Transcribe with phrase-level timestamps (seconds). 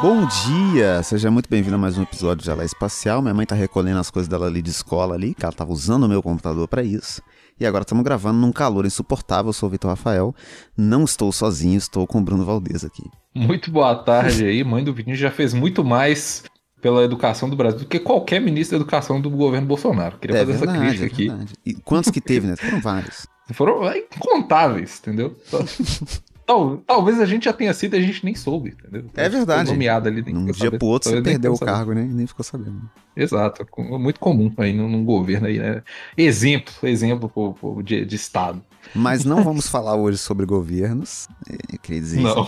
[0.00, 1.02] Bom dia!
[1.02, 3.20] Seja muito bem-vindo a mais um episódio de Alé Espacial.
[3.20, 6.04] Minha mãe tá recolhendo as coisas dela ali de escola ali, que ela tava usando
[6.04, 7.20] o meu computador para isso.
[7.58, 9.48] E agora estamos gravando num calor insuportável.
[9.48, 10.32] Eu sou o Vitor Rafael.
[10.76, 13.02] Não estou sozinho, estou com o Bruno Valdez aqui.
[13.34, 14.62] Muito boa tarde aí.
[14.62, 16.44] Mãe do Vitinho já fez muito mais
[16.80, 20.16] pela educação do Brasil do que qualquer ministro da educação do governo Bolsonaro.
[20.18, 21.54] Queria é fazer verdade, essa crítica é aqui.
[21.66, 22.54] E quantos que teve, né?
[22.54, 23.26] Foram vários.
[23.52, 25.36] Foram incontáveis, entendeu?
[26.48, 29.04] Tal- talvez a gente já tenha sido e a gente nem soube, entendeu?
[29.14, 29.70] É verdade.
[29.70, 30.22] Nomeado ali.
[30.22, 30.78] ficou dia sabendo.
[30.78, 32.00] pro outro você Talvez nem perdeu o cargo, né?
[32.00, 32.80] E nem ficou sabendo.
[33.14, 33.66] Exato.
[33.76, 35.82] Muito comum aí num, num governo aí, né?
[36.16, 38.64] Exemplo, exemplo de, de Estado.
[38.94, 41.28] Mas não vamos falar hoje sobre governos.
[41.46, 42.46] É, Eu queria dizer Não.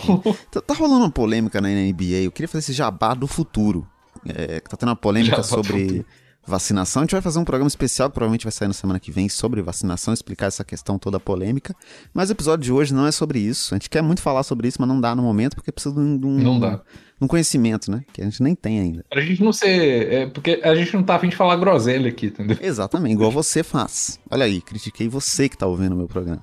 [0.50, 2.22] Tá, tá rolando uma polêmica na NBA.
[2.24, 3.86] Eu queria fazer esse jabá do futuro.
[4.24, 6.06] É, tá tendo uma polêmica Jabá sobre.
[6.50, 7.00] Vacinação.
[7.00, 9.28] A gente vai fazer um programa especial que provavelmente vai sair na semana que vem
[9.28, 11.74] sobre vacinação, explicar essa questão toda polêmica.
[12.12, 13.72] Mas o episódio de hoje não é sobre isso.
[13.74, 16.00] A gente quer muito falar sobre isso, mas não dá no momento porque precisa de
[16.00, 16.80] um, de um- Não dá.
[17.20, 18.02] um conhecimento, né?
[18.12, 19.04] Que a gente nem tem ainda.
[19.08, 20.12] Pra gente não ser.
[20.12, 22.58] É, porque a gente não tá afim de falar groselha aqui, entendeu?
[22.60, 24.18] Exatamente, igual você faz.
[24.30, 26.42] Olha aí, critiquei você que tá ouvindo o meu programa.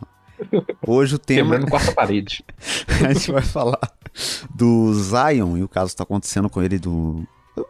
[0.86, 1.42] Hoje o tema.
[1.52, 2.44] Quebrando quarta parede.
[3.04, 3.80] a gente vai falar
[4.54, 7.26] do Zion e o caso que tá acontecendo com ele do.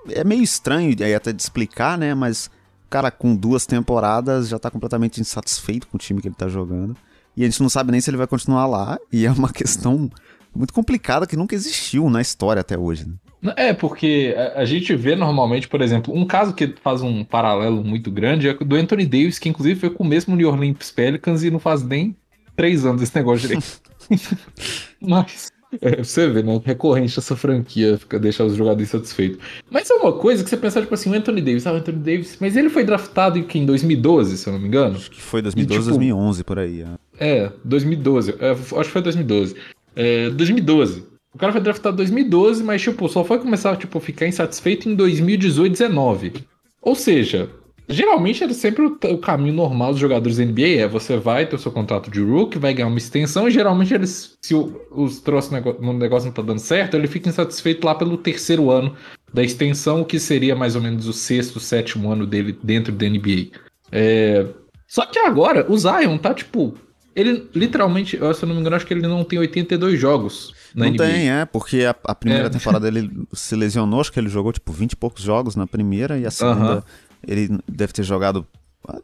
[0.09, 2.13] É meio estranho aí até de explicar, né?
[2.13, 2.47] Mas
[2.85, 6.47] o cara com duas temporadas já tá completamente insatisfeito com o time que ele tá
[6.47, 6.95] jogando.
[7.35, 8.97] E a gente não sabe nem se ele vai continuar lá.
[9.11, 10.09] E é uma questão
[10.55, 13.05] muito complicada que nunca existiu na história até hoje.
[13.41, 13.53] Né?
[13.55, 17.83] É, porque a, a gente vê normalmente, por exemplo, um caso que faz um paralelo
[17.83, 21.43] muito grande é do Anthony Davis, que inclusive foi com o mesmo New Orleans Pelicans
[21.43, 22.15] e não faz nem
[22.55, 23.81] três anos esse negócio direito.
[24.99, 25.49] Mas,
[25.81, 26.61] é, você vê, né?
[26.63, 29.39] Recorrente essa franquia fica deixar os jogadores satisfeitos.
[29.69, 31.97] Mas é uma coisa que você pensa, tipo assim, o Anthony Davis, ah, o Anthony
[31.99, 34.95] Davis, mas ele foi draftado em, que, em 2012, se eu não me engano?
[34.95, 36.81] Acho que foi 2012, E, tipo, 2011 por aí.
[36.81, 36.87] é.
[37.19, 38.35] É, 2012.
[38.39, 39.55] É, acho que foi 2012.
[39.95, 41.03] É, 2012.
[41.33, 44.87] O cara foi draftado em 2012, mas, tipo, só foi começar tipo, a ficar insatisfeito
[44.89, 46.33] em 2018, 19.
[46.81, 47.49] Ou seja,
[47.87, 50.81] geralmente era sempre o, o caminho normal dos jogadores da NBA.
[50.81, 53.93] É você vai ter o seu contrato de rookie, vai ganhar uma extensão, e geralmente
[53.93, 57.85] eles, se o, os troços nego- no negócio não tá dando certo, ele fica insatisfeito
[57.85, 58.95] lá pelo terceiro ano
[59.33, 63.47] da extensão, que seria mais ou menos o sexto, sétimo ano dele dentro da NBA.
[63.91, 64.45] É,
[64.87, 66.73] Só que agora, o Zion tá, tipo,
[67.15, 70.53] ele literalmente, eu, se eu não me engano, acho que ele não tem 82 jogos
[70.75, 71.03] na Não NBA.
[71.03, 72.49] tem, é, porque a, a primeira É.
[72.49, 76.17] temporada ele se lesionou, acho que ele jogou tipo 20 e poucos jogos na primeira,
[76.17, 76.83] e a segunda Aham.
[77.27, 78.45] Ele deve ter jogado.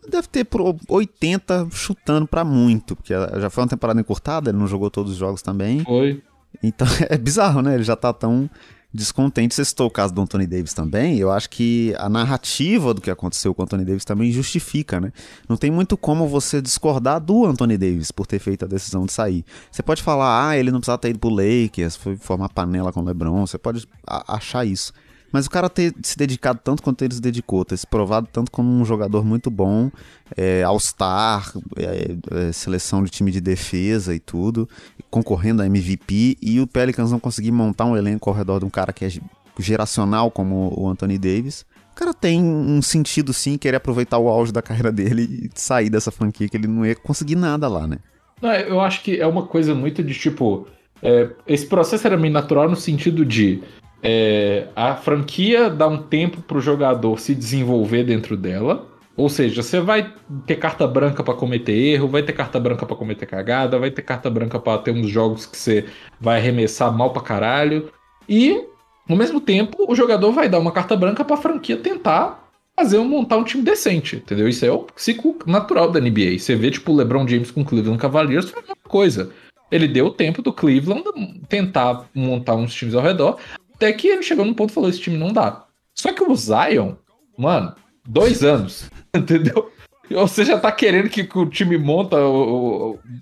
[0.10, 4.68] Deve ter por 80 chutando pra muito, porque já foi uma temporada encurtada, ele não
[4.68, 5.84] jogou todos os jogos também.
[5.84, 6.24] Foi.
[6.62, 7.76] Então é bizarro, né?
[7.76, 8.50] Ele já tá tão
[8.94, 9.56] descontente.
[9.56, 11.18] Você citou o caso do Anthony Davis também.
[11.18, 15.12] Eu acho que a narrativa do que aconteceu com o Anthony Davis também justifica, né?
[15.50, 19.12] Não tem muito como você discordar do Anthony Davis por ter feito a decisão de
[19.12, 19.44] sair.
[19.72, 23.02] Você pode falar, ah, ele não precisava ter ido pro Lakers, foi formar panela com
[23.02, 23.46] o LeBron.
[23.46, 24.94] Você pode achar isso.
[25.34, 28.52] Mas o cara ter se dedicado tanto quanto ele se dedicou, ter se provado tanto
[28.52, 29.90] como um jogador muito bom,
[30.38, 34.70] é, All-Star, é, é, seleção de time de defesa e tudo,
[35.10, 38.70] concorrendo a MVP, e o Pelicans não conseguir montar um elenco ao redor de um
[38.70, 39.10] cara que é
[39.58, 41.66] geracional como o Anthony Davis.
[41.94, 45.90] O cara tem um sentido sim querer aproveitar o auge da carreira dele e sair
[45.90, 47.98] dessa franquia que ele não ia conseguir nada lá, né?
[48.40, 50.68] Não, eu acho que é uma coisa muito de tipo.
[51.02, 53.64] é, esse processo era meio natural no sentido de
[54.04, 58.88] é, a franquia dá um tempo pro jogador se desenvolver dentro dela.
[59.16, 60.12] Ou seja, você vai
[60.46, 64.02] ter carta branca pra cometer erro, vai ter carta branca pra cometer cagada, vai ter
[64.02, 65.86] carta branca pra ter uns jogos que você
[66.20, 67.92] vai arremessar mal pra caralho.
[68.28, 68.66] E,
[69.08, 72.44] ao mesmo tempo, o jogador vai dar uma carta branca pra franquia tentar
[72.76, 74.48] fazer montar um time decente, entendeu?
[74.48, 76.40] Isso é o ciclo natural da NBA.
[76.40, 79.32] Você vê, tipo, o LeBron James com o Cleveland Cavaliers foi a mesma coisa.
[79.72, 81.04] Ele deu o tempo do Cleveland
[81.48, 83.38] tentar montar uns times ao redor,
[83.84, 85.66] até que ele chegou num ponto e falou: esse time não dá.
[85.94, 86.94] Só que o Zion,
[87.38, 87.76] mano,
[88.08, 89.72] dois anos, entendeu?
[90.10, 92.18] Você já tá querendo que, o time monta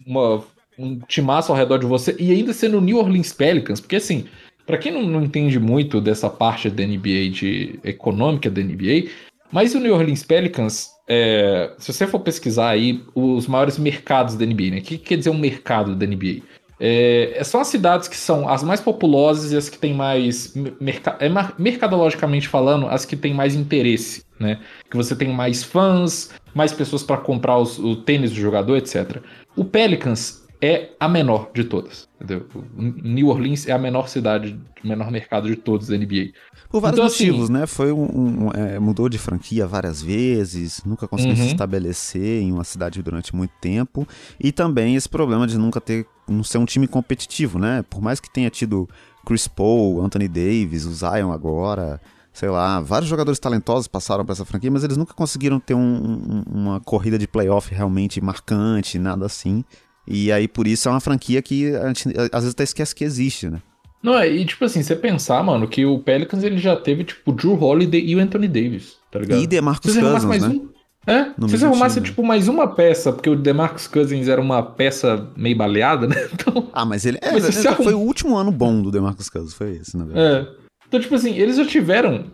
[0.05, 0.43] uma,
[0.77, 4.25] um timaço ao redor de você, e ainda sendo New Orleans Pelicans, porque assim,
[4.65, 9.09] pra quem não, não entende muito dessa parte da NBA, de econômica da NBA,
[9.51, 14.45] mas o New Orleans Pelicans, é, se você for pesquisar aí os maiores mercados da
[14.45, 14.77] NBA, né?
[14.79, 16.41] O que quer dizer um mercado da NBA?
[16.83, 20.55] É, são as cidades que são as mais populosas e as que têm mais.
[20.79, 21.29] merca- é,
[21.59, 24.59] mercadologicamente falando, as que têm mais interesse, né?
[24.89, 29.17] Que você tem mais fãs, mais pessoas para comprar os- o tênis do jogador, etc.
[29.55, 32.07] O Pelicans é a menor de todas.
[32.15, 32.45] Entendeu?
[32.75, 36.33] New Orleans é a menor cidade, o menor mercado de todos da NBA.
[36.69, 37.65] Por vários então, assim, motivos, assim, né?
[37.65, 41.41] Foi um, um é, mudou de franquia várias vezes, nunca conseguiu uhum.
[41.41, 44.07] se estabelecer em uma cidade durante muito tempo
[44.39, 47.83] e também esse problema de nunca ter não ser um time competitivo, né?
[47.89, 48.87] Por mais que tenha tido
[49.25, 51.99] Chris Paul, Anthony Davis, o Zion agora,
[52.31, 55.79] sei lá, vários jogadores talentosos passaram por essa franquia, mas eles nunca conseguiram ter um,
[55.79, 59.65] um, uma corrida de playoff realmente marcante, nada assim.
[60.11, 63.03] E aí, por isso, é uma franquia que a gente às vezes até esquece que
[63.03, 63.61] existe, né?
[64.01, 67.31] Não, é, e tipo assim, você pensar, mano, que o Pelicans ele já teve, tipo,
[67.31, 69.41] o Drew Holiday e o Anthony Davis, tá ligado?
[69.41, 70.49] E DeMarcus Cousins, mais né?
[70.49, 70.69] Um,
[71.05, 74.41] é, no se você arrumasse, time, tipo, mais uma peça, porque o DeMarcus Cousins era
[74.41, 76.15] uma peça meio baleada, né?
[76.33, 79.53] Então, ah, mas ele, é, mas ele foi o último ano bom do DeMarcus Cousins,
[79.53, 80.47] foi esse, na verdade.
[80.47, 80.61] É.
[80.87, 82.25] Então, tipo assim, eles já tiveram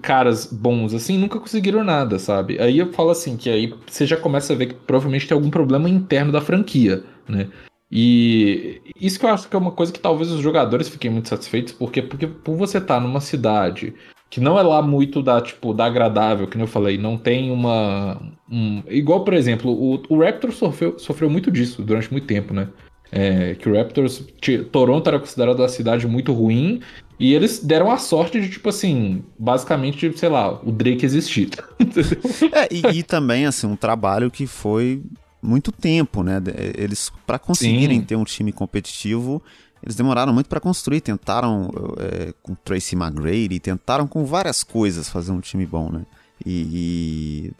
[0.00, 2.58] caras bons, assim, nunca conseguiram nada, sabe?
[2.58, 5.50] Aí eu falo assim, que aí você já começa a ver que provavelmente tem algum
[5.50, 7.48] problema interno da franquia, né?
[7.90, 11.28] E isso que eu acho que é uma coisa que talvez os jogadores fiquem muito
[11.28, 13.94] satisfeitos, porque, porque por você estar tá numa cidade
[14.28, 18.20] que não é lá muito da, tipo, da agradável, que eu falei, não tem uma.
[18.50, 22.68] Um, igual, por exemplo, o, o Raptors sofreu, sofreu muito disso durante muito tempo, né?
[23.12, 24.26] É, que o Raptors.
[24.72, 26.80] Toronto era considerado uma cidade muito ruim
[27.18, 31.50] e eles deram a sorte de, tipo assim, basicamente, sei lá, o Drake existir.
[32.52, 35.02] é, e, e, também, assim, um trabalho que foi
[35.46, 36.42] muito tempo, né?
[36.76, 38.04] Eles, para conseguirem Sim.
[38.04, 39.42] ter um time competitivo,
[39.82, 41.00] eles demoraram muito para construir.
[41.00, 46.02] Tentaram é, com Tracy McGrady, tentaram com várias coisas fazer um time bom, né?
[46.44, 47.52] E,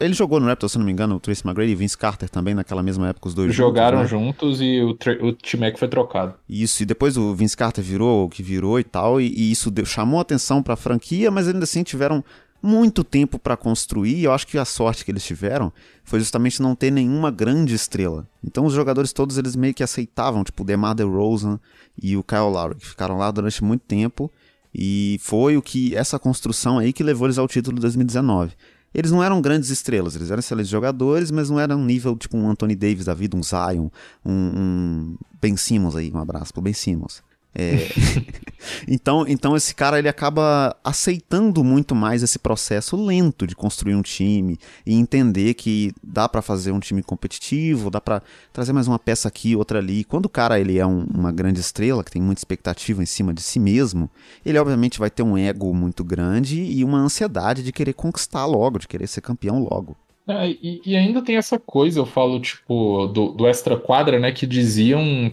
[0.00, 2.54] ele jogou no Raptors, se não me engano, o Tracy McGrady e Vince Carter também,
[2.54, 4.76] naquela mesma época, os dois Jogaram juntos, né?
[4.78, 6.34] juntos e o, o T-Mac foi trocado.
[6.48, 9.70] Isso, e depois o Vince Carter virou o que virou e tal, e, e isso
[9.70, 12.24] deu, chamou atenção para a franquia, mas ainda assim tiveram
[12.62, 15.72] muito tempo para construir, e eu acho que a sorte que eles tiveram
[16.04, 18.26] foi justamente não ter nenhuma grande estrela.
[18.42, 21.60] Então os jogadores todos eles meio que aceitavam, tipo o DeMar DeRozan
[22.00, 24.30] e o Kyle Lowry, que ficaram lá durante muito tempo,
[24.74, 28.52] e foi o que essa construção aí que levou eles ao título de 2019
[28.96, 32.48] eles não eram grandes estrelas, eles eram excelentes jogadores, mas não eram nível tipo um
[32.48, 33.90] Anthony Davis da vida, um Zion,
[34.24, 37.22] um, um Ben Simmons aí, um abraço pro Ben Simmons.
[37.58, 37.88] É...
[38.86, 44.02] então, então esse cara ele acaba aceitando muito mais esse processo lento de construir um
[44.02, 48.22] time e entender que dá para fazer um time competitivo, dá para
[48.52, 50.04] trazer mais uma peça aqui, outra ali.
[50.04, 53.32] Quando o cara ele é um, uma grande estrela que tem muita expectativa em cima
[53.32, 54.10] de si mesmo,
[54.44, 58.78] ele obviamente vai ter um ego muito grande e uma ansiedade de querer conquistar logo,
[58.78, 59.96] de querer ser campeão logo.
[60.28, 64.32] É, e, e, ainda tem essa coisa, eu falo, tipo, do, do extra quadra, né,
[64.32, 65.30] que diziam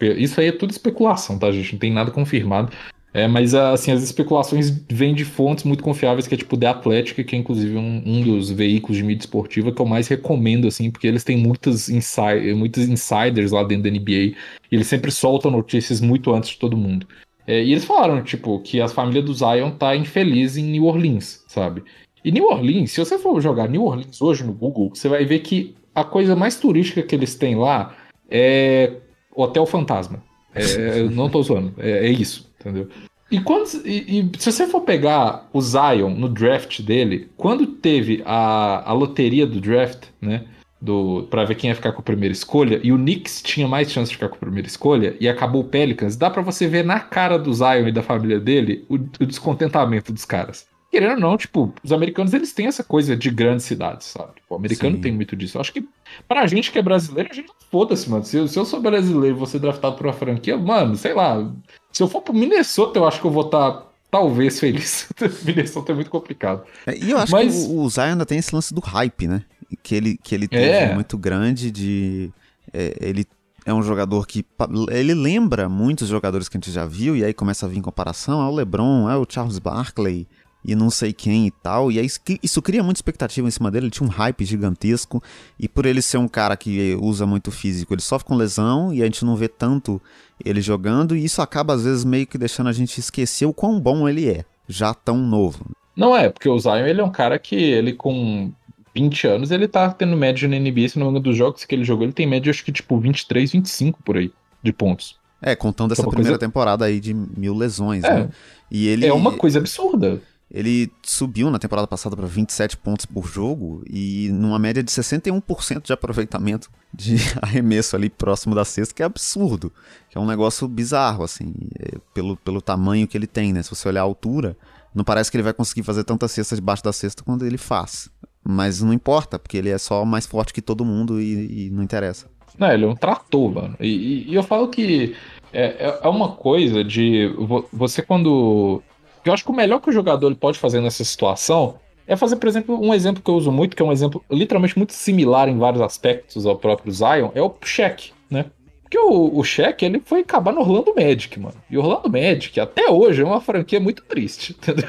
[0.00, 1.72] isso aí é tudo especulação, tá, gente?
[1.72, 2.70] Não tem nada confirmado.
[3.16, 7.24] É, mas assim, as especulações vêm de fontes muito confiáveis, que é tipo The Athletic,
[7.24, 10.90] que é inclusive um, um dos veículos de mídia esportiva que eu mais recomendo, assim,
[10.90, 14.36] porque eles têm muitas inside, muitos insiders lá dentro da NBA, e
[14.70, 17.06] eles sempre soltam notícias muito antes de todo mundo.
[17.46, 21.42] É, e eles falaram, tipo, que a família do Zion tá infeliz em New Orleans,
[21.48, 21.84] sabe?
[22.22, 25.38] E New Orleans, se você for jogar New Orleans hoje no Google, você vai ver
[25.38, 27.96] que a coisa mais turística que eles têm lá
[28.28, 28.92] é
[29.36, 30.22] Hotel Fantasma.
[30.54, 32.88] É, eu não tô zoando, é, é, isso, entendeu?
[33.30, 38.22] E, quando, e, e, se você for pegar o Zion no draft dele, quando teve
[38.24, 40.44] a, a loteria do draft, né?
[40.80, 43.90] Do, pra ver quem ia ficar com a primeira escolha, e o Knicks tinha mais
[43.90, 46.84] chance de ficar com a primeira escolha, e acabou o Pelicans, dá para você ver
[46.84, 51.20] na cara do Zion e da família dele o, o descontentamento dos caras querendo ou
[51.20, 54.34] não, tipo, os americanos eles têm essa coisa de grandes cidades, sabe?
[54.36, 55.02] Tipo, o americano Sim.
[55.02, 55.56] tem muito disso.
[55.56, 55.86] Eu acho que
[56.28, 58.24] pra gente que é brasileiro, a gente foda-se, mano.
[58.24, 61.52] Se, se, eu sou brasileiro e você draftado por uma franquia, mano, sei lá.
[61.92, 63.72] Se eu for pro Minnesota, eu acho que eu vou estar.
[63.72, 65.08] Tá, talvez feliz.
[65.44, 66.64] Minnesota é muito complicado.
[66.86, 67.54] É, e eu acho Mas...
[67.54, 69.42] que o, o Zion ainda tem esse lance do hype, né?
[69.82, 70.94] Que ele, que ele teve é.
[70.94, 72.30] muito grande de.
[72.72, 73.26] É, ele
[73.66, 74.46] é um jogador que
[74.90, 78.40] ele lembra muitos jogadores que a gente já viu, e aí começa a vir comparação,
[78.40, 80.28] é o LeBron, é o Charles Barkley,
[80.66, 81.92] e não sei quem e tal.
[81.92, 82.08] E aí
[82.42, 83.86] isso cria muita expectativa em cima dele.
[83.86, 85.22] Ele tinha um hype gigantesco.
[85.58, 89.00] E por ele ser um cara que usa muito físico, ele sofre com lesão e
[89.00, 90.02] a gente não vê tanto
[90.44, 91.14] ele jogando.
[91.14, 94.28] E isso acaba, às vezes, meio que deixando a gente esquecer o quão bom ele
[94.28, 95.64] é, já tão novo.
[95.94, 98.52] Não é, porque o Zion ele é um cara que ele com
[98.92, 101.74] 20 anos, ele tá tendo média na NBA, se não me engano, dos jogos que
[101.74, 104.30] ele jogou, ele tem média acho que tipo 23, 25 por aí
[104.62, 105.16] de pontos.
[105.40, 106.38] É, contando essa é primeira coisa...
[106.38, 108.28] temporada aí de mil lesões, é, né?
[108.70, 109.06] E ele...
[109.06, 110.20] É uma coisa absurda.
[110.50, 115.82] Ele subiu na temporada passada para 27 pontos por jogo e numa média de 61%
[115.82, 119.72] de aproveitamento de arremesso ali próximo da cesta, que é absurdo.
[120.08, 123.62] Que é um negócio bizarro, assim, é, pelo, pelo tamanho que ele tem, né?
[123.62, 124.56] Se você olhar a altura,
[124.94, 128.08] não parece que ele vai conseguir fazer tanta cesta debaixo da cesta quando ele faz.
[128.42, 131.82] Mas não importa, porque ele é só mais forte que todo mundo e, e não
[131.82, 132.26] interessa.
[132.58, 133.76] Não, ele é um trator, mano.
[133.80, 135.14] E, e eu falo que
[135.52, 137.30] é, é, é uma coisa de
[137.72, 138.82] você quando.
[139.28, 142.36] Eu acho que o melhor que o jogador ele pode fazer nessa situação é fazer,
[142.36, 145.48] por exemplo, um exemplo que eu uso muito, que é um exemplo literalmente muito similar
[145.48, 148.46] em vários aspectos ao próprio Zion, é o cheque, né?
[148.82, 151.56] Porque o, o cheque, ele foi acabar no Orlando Magic, mano.
[151.68, 154.88] E Orlando Magic, até hoje, é uma franquia muito triste, entendeu?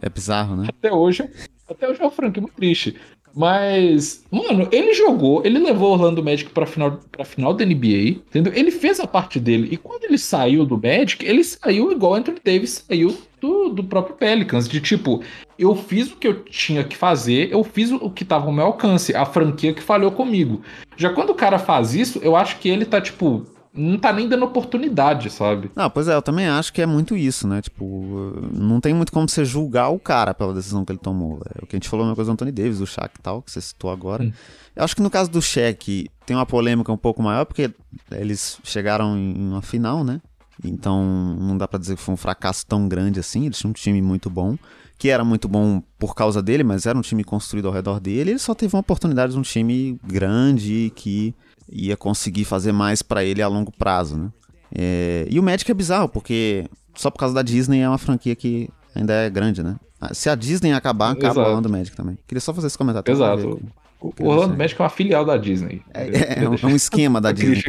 [0.00, 0.66] É bizarro, né?
[0.68, 1.30] Até hoje,
[1.68, 2.96] até hoje é uma franquia muito triste.
[3.34, 8.20] Mas, mano, ele jogou, ele levou o Orlando Magic pra final, pra final da NBA,
[8.28, 8.52] entendeu?
[8.54, 9.68] Ele fez a parte dele.
[9.70, 14.16] E quando ele saiu do Magic, ele saiu igual Anthony Davis saiu do, do próprio
[14.16, 14.68] Pelicans.
[14.68, 15.22] De tipo,
[15.58, 18.66] eu fiz o que eu tinha que fazer, eu fiz o que tava ao meu
[18.66, 20.62] alcance, a franquia que falhou comigo.
[20.96, 24.28] Já quando o cara faz isso, eu acho que ele tá, tipo, não tá nem
[24.28, 25.70] dando oportunidade, sabe?
[25.74, 27.62] Não, pois é, eu também acho que é muito isso, né?
[27.62, 31.40] Tipo, não tem muito como você julgar o cara pela decisão que ele tomou.
[31.54, 33.40] É o que a gente falou uma coisa do Anthony Davis, do Shaq e tal,
[33.40, 34.24] que você citou agora.
[34.24, 34.32] Hum.
[34.76, 37.70] Eu acho que no caso do Shaq tem uma polêmica um pouco maior, porque
[38.10, 40.20] eles chegaram em uma final, né?
[40.62, 41.02] Então
[41.38, 43.46] não dá para dizer que foi um fracasso tão grande assim.
[43.46, 44.56] Eles tinham um time muito bom,
[44.98, 48.32] que era muito bom por causa dele, mas era um time construído ao redor dele.
[48.32, 51.34] Ele só teve uma oportunidade de um time grande que
[51.72, 54.30] ia conseguir fazer mais para ele a longo prazo, né?
[54.74, 58.34] É, e o Magic é bizarro, porque só por causa da Disney é uma franquia
[58.34, 59.76] que ainda é grande, né?
[60.00, 61.40] Ah, se a Disney acabar, acaba Exato.
[61.40, 62.18] o Orlando Magic também.
[62.26, 63.10] Queria só fazer esse comentário.
[63.10, 63.62] Exato.
[64.00, 65.82] O Orlando Magic é uma filial da Disney.
[65.94, 67.62] É, é, é um, é um, esquema da Disney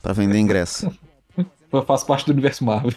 [0.00, 0.90] para vender ingresso.
[1.70, 2.92] Eu faço parte do universo Marvel.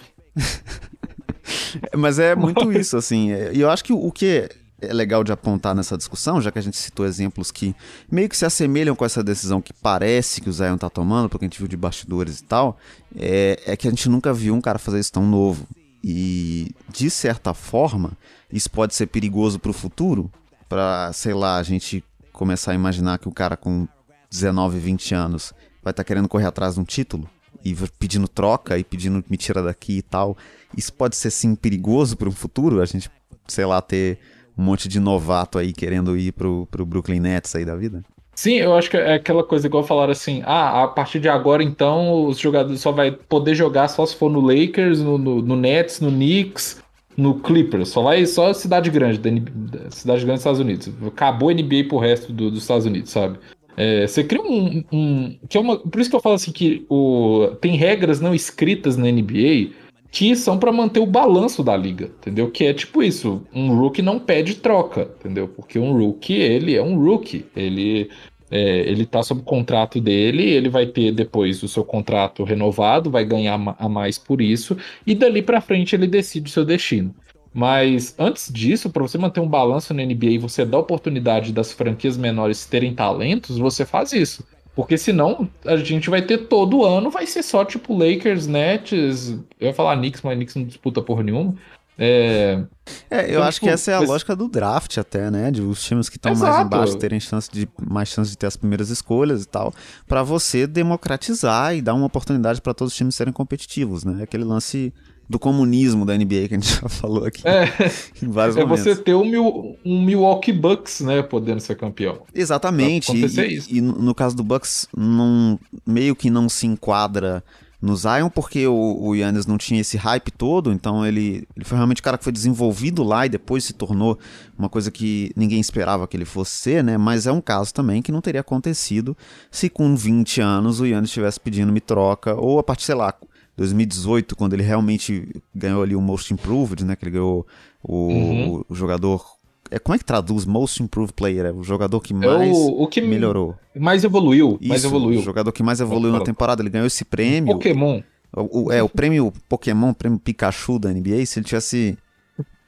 [1.97, 3.31] Mas é muito isso, assim.
[3.51, 4.49] E eu acho que o que
[4.81, 7.75] é legal de apontar nessa discussão, já que a gente citou exemplos que
[8.11, 11.45] meio que se assemelham com essa decisão que parece que o Zion tá tomando, porque
[11.45, 12.77] a gente viu de bastidores e tal,
[13.15, 15.67] é, é que a gente nunca viu um cara fazer isso tão novo.
[16.03, 18.11] E, de certa forma,
[18.51, 20.31] isso pode ser perigoso pro futuro,
[20.69, 23.87] para sei lá, a gente começar a imaginar que o cara com
[24.29, 25.53] 19, 20 anos
[25.83, 27.27] vai estar tá querendo correr atrás de um título
[27.65, 30.37] e pedindo troca e pedindo me tira daqui e tal.
[30.75, 33.09] Isso pode ser sim perigoso para futuro, a gente,
[33.47, 34.19] sei lá, ter
[34.57, 38.03] um monte de novato aí querendo ir pro, pro Brooklyn Nets aí da vida?
[38.35, 41.63] Sim, eu acho que é aquela coisa igual falaram assim: ah, a partir de agora
[41.63, 45.55] então os jogadores só vai poder jogar só se for no Lakers, no, no, no
[45.55, 46.79] Nets, no Knicks,
[47.17, 47.89] no Clippers.
[47.89, 50.89] Só vai só cidade grande, da NBA, cidade grande dos Estados Unidos.
[51.07, 53.39] Acabou a NBA pro resto do, dos Estados Unidos, sabe?
[53.75, 56.85] É, você cria um, um, que é uma, por isso que eu falo assim que
[56.89, 59.71] o, tem regras não escritas na NBA
[60.11, 62.49] que são para manter o balanço da liga, entendeu?
[62.49, 65.47] Que é tipo isso, um rookie não pede troca, entendeu?
[65.47, 68.09] Porque um rookie, ele é um rookie, ele
[68.49, 73.25] é, ele tá sob contrato dele, ele vai ter depois o seu contrato renovado, vai
[73.25, 77.13] ganhar a mais por isso, e dali para frente ele decide o seu destino.
[77.53, 81.73] Mas antes disso, para você manter um balanço na NBA e você dar oportunidade das
[81.73, 84.45] franquias menores terem talentos, você faz isso.
[84.77, 89.31] Porque senão a gente vai ter todo ano, vai ser só tipo Lakers, Nets.
[89.59, 91.55] Eu ia falar Knicks, mas Knicks não disputa porra nenhuma.
[91.97, 92.63] É,
[93.09, 94.09] é eu então, acho tipo, que essa é a mas...
[94.09, 95.49] lógica do draft até, né?
[95.49, 98.55] De os times que estão mais embaixo terem chance de, mais chance de ter as
[98.55, 99.73] primeiras escolhas e tal,
[100.07, 104.21] para você democratizar e dar uma oportunidade para todos os times serem competitivos, né?
[104.21, 104.93] Aquele lance
[105.29, 107.65] do comunismo da NBA que a gente já falou aqui é,
[108.23, 108.87] em vários é momentos.
[108.87, 112.21] É você ter um, um Milwaukee Bucks, né, podendo ser campeão.
[112.33, 113.11] Exatamente.
[113.11, 113.73] E, isso.
[113.73, 117.43] e no caso do Bucks, não, meio que não se enquadra
[117.79, 121.77] no Zion, porque o, o Yannis não tinha esse hype todo, então ele, ele foi
[121.77, 124.17] realmente o cara que foi desenvolvido lá e depois se tornou
[124.57, 126.97] uma coisa que ninguém esperava que ele fosse ser, né?
[126.97, 129.15] Mas é um caso também que não teria acontecido
[129.51, 133.13] se com 20 anos o Yannis estivesse pedindo me troca, ou a partir, sei lá,
[133.57, 136.95] 2018, quando ele realmente ganhou ali o Most Improved, né?
[136.95, 137.45] Que ele ganhou
[137.83, 138.63] o, uhum.
[138.69, 139.25] o jogador.
[139.71, 141.47] É, como é que traduz Most Improved Player?
[141.47, 143.55] É o jogador que mais é o, o que melhorou.
[143.75, 144.57] Mais evoluiu.
[144.61, 145.19] Isso, mais evoluiu.
[145.19, 146.61] O jogador que mais evoluiu na temporada.
[146.61, 147.53] Ele ganhou esse prêmio.
[147.53, 148.01] Pokémon.
[148.35, 151.25] O, o, é, o prêmio Pokémon, o prêmio Pikachu da NBA.
[151.25, 151.97] Se ele tivesse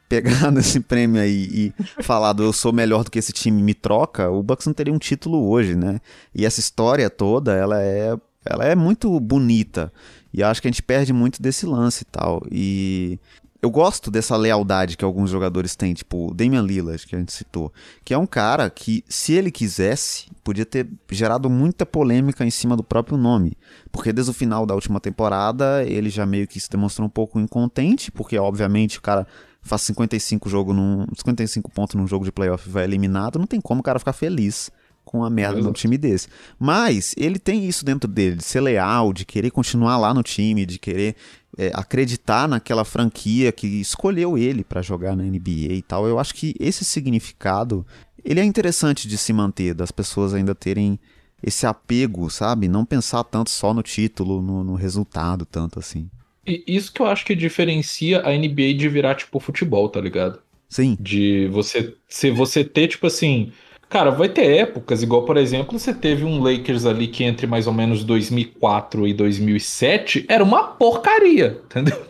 [0.08, 4.28] pegado esse prêmio aí e falado eu sou melhor do que esse time, me troca,
[4.28, 6.00] o Bucks não teria um título hoje, né?
[6.34, 9.92] E essa história toda, ela é, ela é muito bonita.
[10.32, 12.42] E acho que a gente perde muito desse lance e tal.
[12.50, 13.18] E
[13.62, 17.32] eu gosto dessa lealdade que alguns jogadores têm, tipo o Damian Lillard, que a gente
[17.32, 17.72] citou,
[18.04, 22.74] que é um cara que, se ele quisesse, podia ter gerado muita polêmica em cima
[22.74, 23.52] do próprio nome.
[23.92, 27.38] Porque desde o final da última temporada, ele já meio que se demonstrou um pouco
[27.38, 29.26] incontente, porque obviamente o cara
[29.62, 33.60] faz 55 jogo num 55 pontos num jogo de playoff e vai eliminado, não tem
[33.60, 34.70] como o cara ficar feliz
[35.10, 36.28] com a merda num time desse.
[36.56, 40.64] Mas ele tem isso dentro dele, de ser leal, de querer continuar lá no time,
[40.64, 41.16] de querer
[41.58, 46.06] é, acreditar naquela franquia que escolheu ele para jogar na NBA e tal.
[46.06, 47.84] Eu acho que esse significado
[48.24, 50.96] ele é interessante de se manter, das pessoas ainda terem
[51.42, 52.68] esse apego, sabe?
[52.68, 56.08] Não pensar tanto só no título, no, no resultado, tanto assim.
[56.46, 60.38] E isso que eu acho que diferencia a NBA de virar, tipo, futebol, tá ligado?
[60.68, 60.96] Sim.
[61.00, 63.50] De você, se você ter, tipo assim.
[63.90, 67.66] Cara, vai ter épocas, igual, por exemplo, você teve um Lakers ali que entre mais
[67.66, 72.00] ou menos 2004 e 2007 era uma porcaria, entendeu?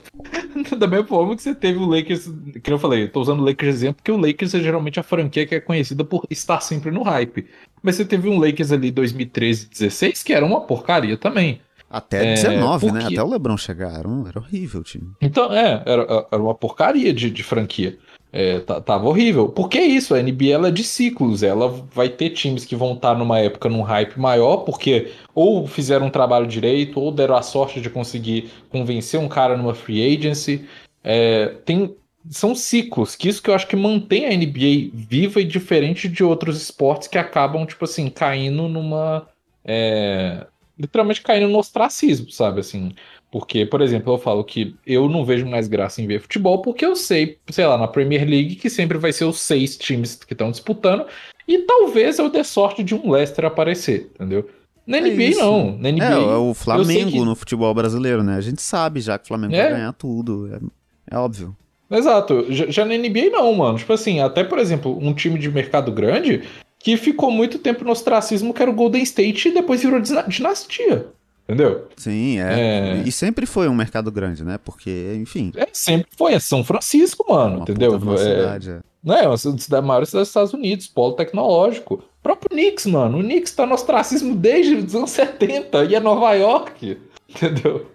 [0.76, 2.30] da mesma forma que você teve o Lakers,
[2.62, 5.02] que eu falei, eu tô usando o Lakers exemplo, porque o Lakers é geralmente a
[5.02, 7.46] franquia que é conhecida por estar sempre no hype.
[7.82, 11.62] Mas você teve um Lakers ali 2013 16 que era uma porcaria também.
[11.88, 13.04] Até é, 19, né?
[13.06, 15.10] Até o LeBron chegar, era, um, era horrível o time.
[15.20, 17.98] Então, é, era, era uma porcaria de, de franquia.
[18.32, 19.48] É, tava horrível.
[19.48, 21.42] Porque é isso, a NBA ela é de ciclos.
[21.42, 26.06] Ela vai ter times que vão estar numa época num hype maior, porque ou fizeram
[26.06, 30.64] um trabalho direito, ou deram a sorte de conseguir convencer um cara numa free agency.
[31.02, 31.94] É, tem,
[32.28, 36.22] são ciclos, que isso que eu acho que mantém a NBA viva e diferente de
[36.22, 39.26] outros esportes que acabam, tipo assim, caindo numa.
[39.64, 40.46] É,
[40.78, 42.60] literalmente caindo no ostracismo, sabe?
[42.60, 42.92] Assim,
[43.30, 46.84] porque, por exemplo, eu falo que eu não vejo mais graça em ver futebol porque
[46.84, 50.34] eu sei, sei lá, na Premier League que sempre vai ser os seis times que
[50.34, 51.06] estão disputando
[51.46, 54.48] e talvez eu dê sorte de um Leicester aparecer, entendeu?
[54.86, 55.76] Na é NBA não.
[55.78, 57.20] Na NBA, é, é o Flamengo que...
[57.20, 58.36] no futebol brasileiro, né?
[58.36, 59.62] A gente sabe já que o Flamengo é.
[59.62, 60.50] vai ganhar tudo.
[60.52, 61.56] É, é óbvio.
[61.90, 62.46] Exato.
[62.48, 63.78] Já, já, na NBA não, mano.
[63.78, 66.42] Tipo assim, até, por exemplo, um time de mercado grande
[66.78, 71.06] que ficou muito tempo no ostracismo, que era o Golden State, e depois virou dinastia.
[71.50, 71.88] Entendeu?
[71.96, 73.00] Sim, é.
[73.00, 73.02] é.
[73.04, 74.56] E sempre foi um mercado grande, né?
[74.64, 75.50] Porque, enfim.
[75.56, 76.34] É, sempre foi.
[76.34, 77.56] É São Francisco, mano.
[77.56, 77.98] Uma entendeu?
[77.98, 78.78] Puta é, cidade, é.
[79.02, 81.94] Não é, uma das maiores cidades dos Estados Unidos, polo tecnológico.
[81.94, 83.18] O próprio Knicks, mano.
[83.18, 86.98] O Knicks tá no ostracismo desde os anos 70 e é Nova York.
[87.28, 87.89] Entendeu?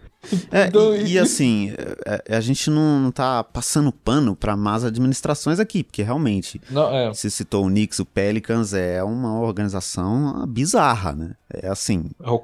[0.52, 0.70] É,
[1.04, 1.72] e, e, assim,
[2.06, 6.02] a, é, é, a, gente não, não tá passando pano para más administrações aqui, porque
[6.04, 7.08] realmente, não, é.
[7.10, 11.36] você citou o Knicks, o Pelicans, é uma organização bizarra, né?
[11.54, 12.10] É assim...
[12.22, 12.42] É o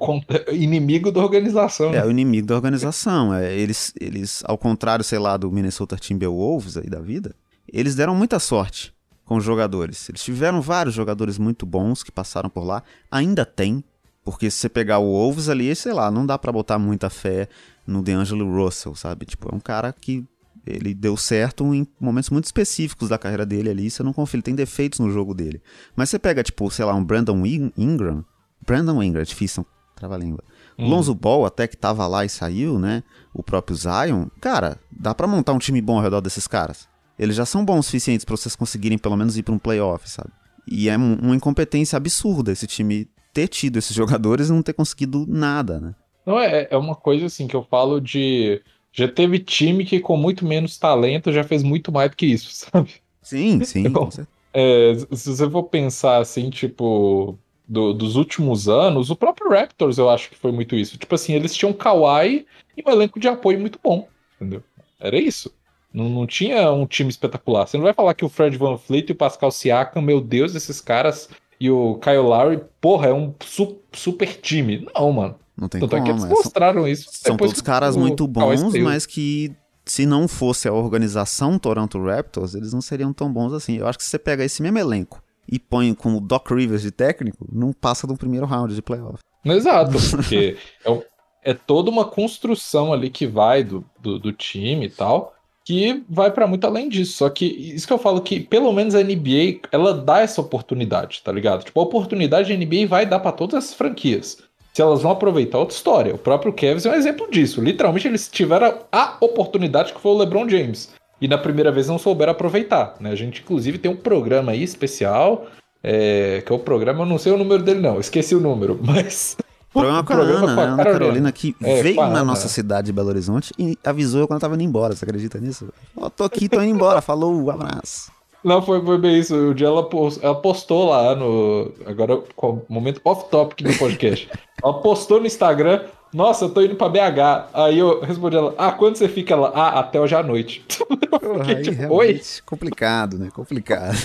[0.52, 1.90] inimigo da organização.
[1.90, 2.04] É né?
[2.04, 3.34] o inimigo da organização.
[3.34, 7.34] É, eles, eles, ao contrário, sei lá, do Minnesota Timberwolves aí da vida,
[7.72, 8.92] eles deram muita sorte
[9.24, 10.08] com os jogadores.
[10.08, 13.82] Eles tiveram vários jogadores muito bons que passaram por lá, ainda tem,
[14.24, 17.48] porque se você pegar o Wolves ali, sei lá, não dá para botar muita fé
[17.86, 19.26] no DeAngelo Russell, sabe?
[19.26, 20.24] Tipo, é um cara que
[20.66, 24.42] ele deu certo em momentos muito específicos da carreira dele ali, você não confia, ele
[24.42, 25.60] tem defeitos no jogo dele.
[25.96, 28.24] Mas você pega, tipo, sei lá, um Brandon Ingram,
[28.64, 30.42] Brandon Ingram, é difícil, trava-língua.
[30.78, 30.88] Uhum.
[30.88, 33.02] Lonzo Ball até que tava lá e saiu, né?
[33.34, 36.88] O próprio Zion, cara, dá para montar um time bom ao redor desses caras.
[37.18, 40.08] Eles já são bons o suficientes para vocês conseguirem pelo menos ir para um playoff,
[40.08, 40.30] sabe?
[40.66, 45.26] E é uma incompetência absurda esse time ter tido esses jogadores e não ter conseguido
[45.28, 45.94] nada, né?
[46.24, 48.60] Não, é, é uma coisa assim que eu falo de.
[48.92, 52.50] Já teve time que com muito menos talento já fez muito mais do que isso,
[52.70, 52.94] sabe?
[53.22, 53.86] Sim, sim.
[53.86, 54.08] Então,
[54.52, 60.10] é, se você for pensar assim, tipo, do, dos últimos anos, o próprio Raptors eu
[60.10, 60.98] acho que foi muito isso.
[60.98, 64.62] Tipo assim, eles tinham Kawhi e um elenco de apoio muito bom, entendeu?
[65.00, 65.52] Era isso.
[65.92, 67.66] Não, não tinha um time espetacular.
[67.66, 70.54] Você não vai falar que o Fred Van Fleet e o Pascal Siakam, meu Deus,
[70.54, 71.28] esses caras
[71.60, 74.86] e o Kyle Lowry, porra, é um su super time.
[74.94, 75.38] Não, mano.
[75.62, 76.02] Não tem Tanto como.
[76.02, 77.08] É que eles mostraram isso.
[77.12, 82.72] São todos caras muito bons, mas que se não fosse a organização Toronto Raptors, eles
[82.72, 83.78] não seriam tão bons assim.
[83.78, 86.82] Eu acho que se você pega esse mesmo elenco e põe com o Doc Rivers
[86.82, 89.18] de técnico, não passa do primeiro round de playoff.
[89.44, 91.02] Exato, porque é,
[91.44, 95.32] é, toda uma construção ali que vai do, do, do time e tal,
[95.64, 97.18] que vai para muito além disso.
[97.18, 101.22] Só que isso que eu falo que pelo menos a NBA ela dá essa oportunidade,
[101.22, 101.64] tá ligado?
[101.64, 104.38] Tipo, a oportunidade a NBA vai dar para todas as franquias.
[104.72, 106.14] Se elas vão aproveitar outra história.
[106.14, 107.60] O próprio Cavs é um exemplo disso.
[107.60, 110.94] Literalmente eles tiveram a oportunidade que foi o LeBron James.
[111.20, 112.96] E na primeira vez não souberam aproveitar.
[112.98, 113.10] Né?
[113.10, 115.46] A gente, inclusive, tem um programa aí especial.
[115.84, 118.00] É, que é o programa, eu não sei o número dele, não.
[118.00, 119.36] Esqueci o número, mas.
[119.72, 122.92] Programa com a Ana, com a Ana Carolina, que é, veio na nossa cidade de
[122.92, 124.94] Belo Horizonte e avisou eu quando eu tava indo embora.
[124.94, 125.72] Você acredita nisso?
[125.96, 127.00] Ó, tô aqui, tô indo embora.
[127.00, 128.12] Falou, um abraço.
[128.44, 129.34] Não, foi, foi bem isso.
[129.34, 131.72] O dia ela, post, ela postou lá no.
[131.86, 132.20] Agora,
[132.68, 134.28] momento off-topic do podcast.
[134.62, 135.84] ela postou no Instagram.
[136.12, 137.48] Nossa, eu tô indo pra BH.
[137.54, 139.50] Aí eu respondi ela, ah, quando você fica lá?
[139.54, 140.62] Ah, até hoje à noite.
[141.08, 142.20] Porra, fiquei, tipo, Oi?
[142.44, 143.30] Complicado, né?
[143.34, 143.96] Complicado.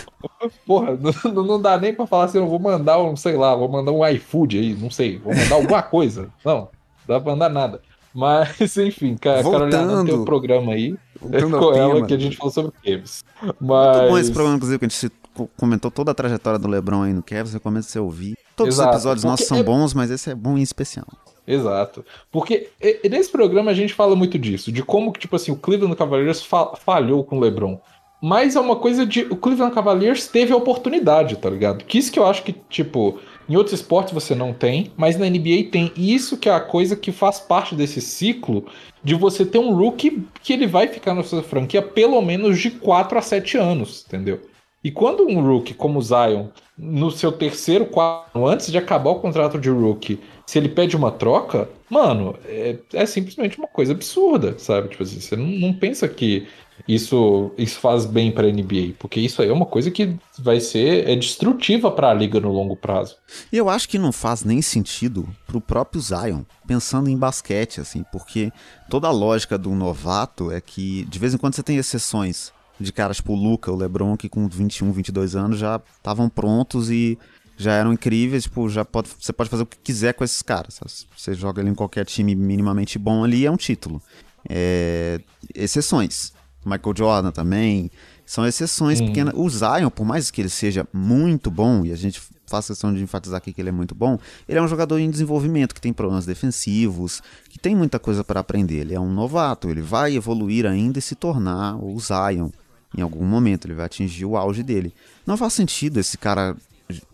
[0.66, 3.68] Porra, não, não dá nem pra falar assim, eu vou mandar um, sei lá, vou
[3.68, 6.30] mandar um iFood aí, não sei, vou mandar alguma coisa.
[6.46, 6.70] Não, não
[7.08, 7.82] dá pra mandar nada.
[8.18, 10.96] Mas, enfim, a Carolina tem um programa aí.
[11.22, 12.08] Com ela tema.
[12.08, 13.24] que a gente falou sobre games.
[13.62, 13.98] Mas...
[13.98, 15.12] Muito bom esse programa, inclusive, que a gente
[15.56, 18.36] comentou toda a trajetória do LeBron aí no Cavs, recomendo você ouvir.
[18.56, 19.64] Todos Exato, os episódios nossos são é...
[19.64, 21.06] bons, mas esse é bom em especial.
[21.46, 22.04] Exato.
[22.32, 22.72] Porque
[23.08, 26.44] nesse programa a gente fala muito disso, de como que, tipo assim, o Cleveland Cavaliers
[26.44, 27.80] fa falhou com o LeBron.
[28.22, 29.22] Mas é uma coisa de.
[29.30, 31.86] O Cleveland Cavaliers teve a oportunidade, tá ligado?
[31.86, 35.30] Que isso que eu acho que, tipo, em outros esportes você não tem, mas na
[35.30, 35.92] NBA tem.
[35.96, 38.66] E isso que é a coisa que faz parte desse ciclo
[39.04, 42.72] de você ter um rookie que ele vai ficar na sua franquia pelo menos de
[42.72, 44.42] 4 a 7 anos, entendeu?
[44.84, 49.20] E quando um rookie como o Zion, no seu terceiro quarto, antes de acabar o
[49.20, 54.58] contrato de rookie, se ele pede uma troca, mano, é, é simplesmente uma coisa absurda,
[54.58, 54.90] sabe?
[54.90, 56.48] Tipo assim, você não, não pensa que
[56.88, 60.60] isso, isso faz bem para a NBA, porque isso aí é uma coisa que vai
[60.60, 63.16] ser é destrutiva para a liga no longo prazo.
[63.52, 68.04] E eu acho que não faz nem sentido pro próprio Zion, pensando em basquete, assim,
[68.12, 68.52] porque
[68.90, 72.92] toda a lógica do novato é que de vez em quando você tem exceções de
[72.92, 77.18] caras tipo o Luca, o LeBron, que com 21, 22 anos já estavam prontos e
[77.58, 80.80] já eram incríveis, tipo, já pode, você pode fazer o que quiser com esses caras.
[81.18, 84.02] Você joga ele em qualquer time minimamente bom ali, é um título.
[84.48, 85.20] É,
[85.56, 86.37] exceções.
[86.68, 87.90] Michael Jordan também,
[88.26, 89.08] são exceções hum.
[89.08, 89.34] pequenas.
[89.36, 93.02] O Zion, por mais que ele seja muito bom, e a gente faz questão de
[93.02, 95.94] enfatizar aqui que ele é muito bom, ele é um jogador em desenvolvimento, que tem
[95.94, 98.80] problemas defensivos, que tem muita coisa para aprender.
[98.80, 102.50] Ele é um novato, ele vai evoluir ainda e se tornar o Zion
[102.98, 104.94] em algum momento, ele vai atingir o auge dele.
[105.26, 106.56] Não faz sentido esse cara,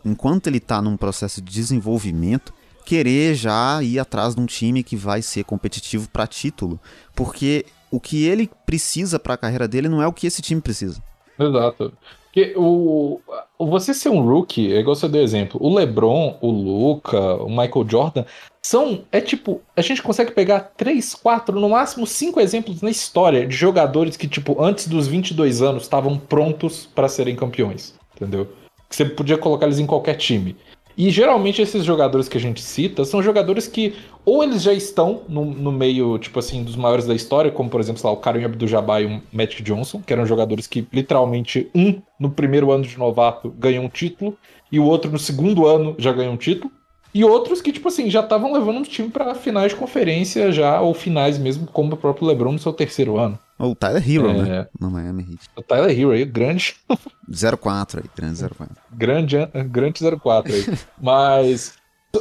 [0.06, 2.54] enquanto ele está num processo de desenvolvimento,
[2.86, 6.80] querer já ir atrás de um time que vai ser competitivo para título,
[7.16, 10.60] porque o que ele precisa para a carreira dele não é o que esse time
[10.60, 11.02] precisa.
[11.40, 11.94] Exato.
[12.24, 13.20] Porque o,
[13.60, 17.88] você ser um rookie, é igual você deu exemplo, o LeBron, o Luca, o Michael
[17.88, 18.26] Jordan,
[18.60, 23.46] são, é tipo, a gente consegue pegar três, quatro, no máximo cinco exemplos na história
[23.46, 28.48] de jogadores que, tipo, antes dos 22 anos estavam prontos para serem campeões, entendeu?
[28.90, 30.58] Que você podia colocar eles em qualquer time.
[30.98, 35.24] E geralmente esses jogadores que a gente cita são jogadores que ou eles já estão
[35.28, 38.46] no, no meio, tipo assim, dos maiores da história, como por exemplo, lá, o Karim
[38.46, 42.98] Abdul-Jabbar e o Magic Johnson, que eram jogadores que literalmente um no primeiro ano de
[42.98, 44.38] novato ganhou um título
[44.72, 46.72] e o outro no segundo ano já ganhou um título.
[47.14, 50.82] E outros que, tipo assim, já estavam levando o time para finais de conferência já,
[50.82, 53.38] ou finais mesmo, como o próprio LeBron no seu terceiro ano.
[53.60, 54.34] O Tyler Hero, é...
[54.34, 54.68] né?
[54.80, 55.50] No Miami Heat.
[55.56, 56.76] O Tyler Hero aí, grande.
[57.62, 58.76] 04 aí, grande 04.
[58.92, 59.38] Grande,
[59.70, 60.66] grande 04 aí.
[61.00, 61.76] Mas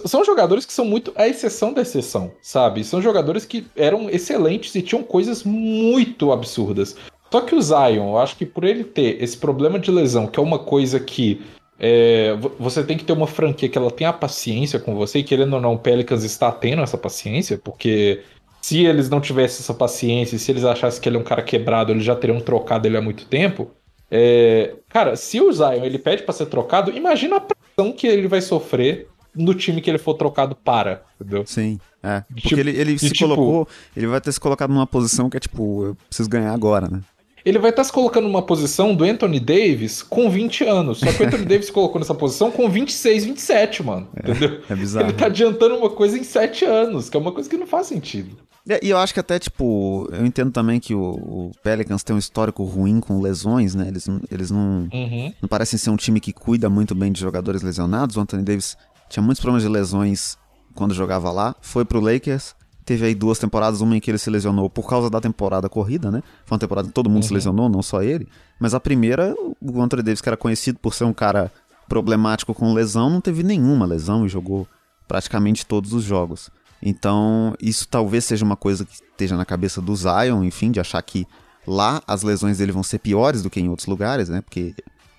[0.07, 2.85] são jogadores que são muito a exceção da exceção, sabe?
[2.85, 6.97] São jogadores que eram excelentes e tinham coisas muito absurdas.
[7.31, 10.39] Só que o Zion, eu acho que por ele ter esse problema de lesão, que
[10.39, 11.41] é uma coisa que
[11.85, 15.55] é, você tem que ter uma franquia que ela tenha paciência com você, e querendo
[15.55, 18.23] ou não, o Pelicans está tendo essa paciência, porque
[18.61, 21.91] se eles não tivessem essa paciência, se eles achassem que ele é um cara quebrado,
[21.91, 23.73] eles já teriam trocado ele há muito tempo.
[24.09, 28.29] É, cara, se o Zion ele pede para ser trocado, imagina a pressão que ele
[28.29, 31.45] vai sofrer no time que ele for trocado para, entendeu?
[31.47, 31.81] Sim.
[32.01, 35.29] É, porque tipo, ele, ele se tipo, colocou, ele vai ter se colocado numa posição
[35.29, 37.01] que é tipo, eu preciso ganhar agora, né?
[37.45, 40.99] Ele vai estar tá se colocando numa posição do Anthony Davis com 20 anos.
[40.99, 44.09] Só que o Anthony Davis se colocou nessa posição com 26, 27, mano.
[44.17, 44.61] É, entendeu?
[44.69, 45.07] É bizarro.
[45.07, 47.87] Ele tá adiantando uma coisa em 7 anos, que é uma coisa que não faz
[47.87, 48.37] sentido.
[48.69, 52.15] É, e eu acho que até, tipo, eu entendo também que o, o, Pelicans tem
[52.15, 53.89] um histórico ruim com lesões, né?
[53.89, 55.35] Eles, eles não, uhum.
[55.43, 58.17] não parecem ser um time que cuida muito bem de jogadores lesionados.
[58.17, 58.77] O Anthony Davis
[59.09, 60.39] tinha muitos problemas de lesões
[60.75, 61.57] quando jogava lá.
[61.61, 65.09] Foi pro Lakers, Teve aí duas temporadas, uma em que ele se lesionou por causa
[65.09, 66.23] da temporada corrida, né?
[66.45, 67.29] Foi uma temporada que todo mundo uhum.
[67.29, 68.29] se lesionou, não só ele.
[68.59, 71.53] Mas a primeira, o Anthony Davis, que era conhecido por ser um cara
[71.89, 74.67] problemático com lesão, não teve nenhuma lesão e jogou
[75.07, 76.51] praticamente todos os jogos.
[76.83, 81.01] Então, isso talvez seja uma coisa que esteja na cabeça do Zion, enfim, de achar
[81.03, 81.27] que
[81.67, 84.41] lá as lesões dele vão ser piores do que em outros lugares, né?
[84.41, 84.75] Porque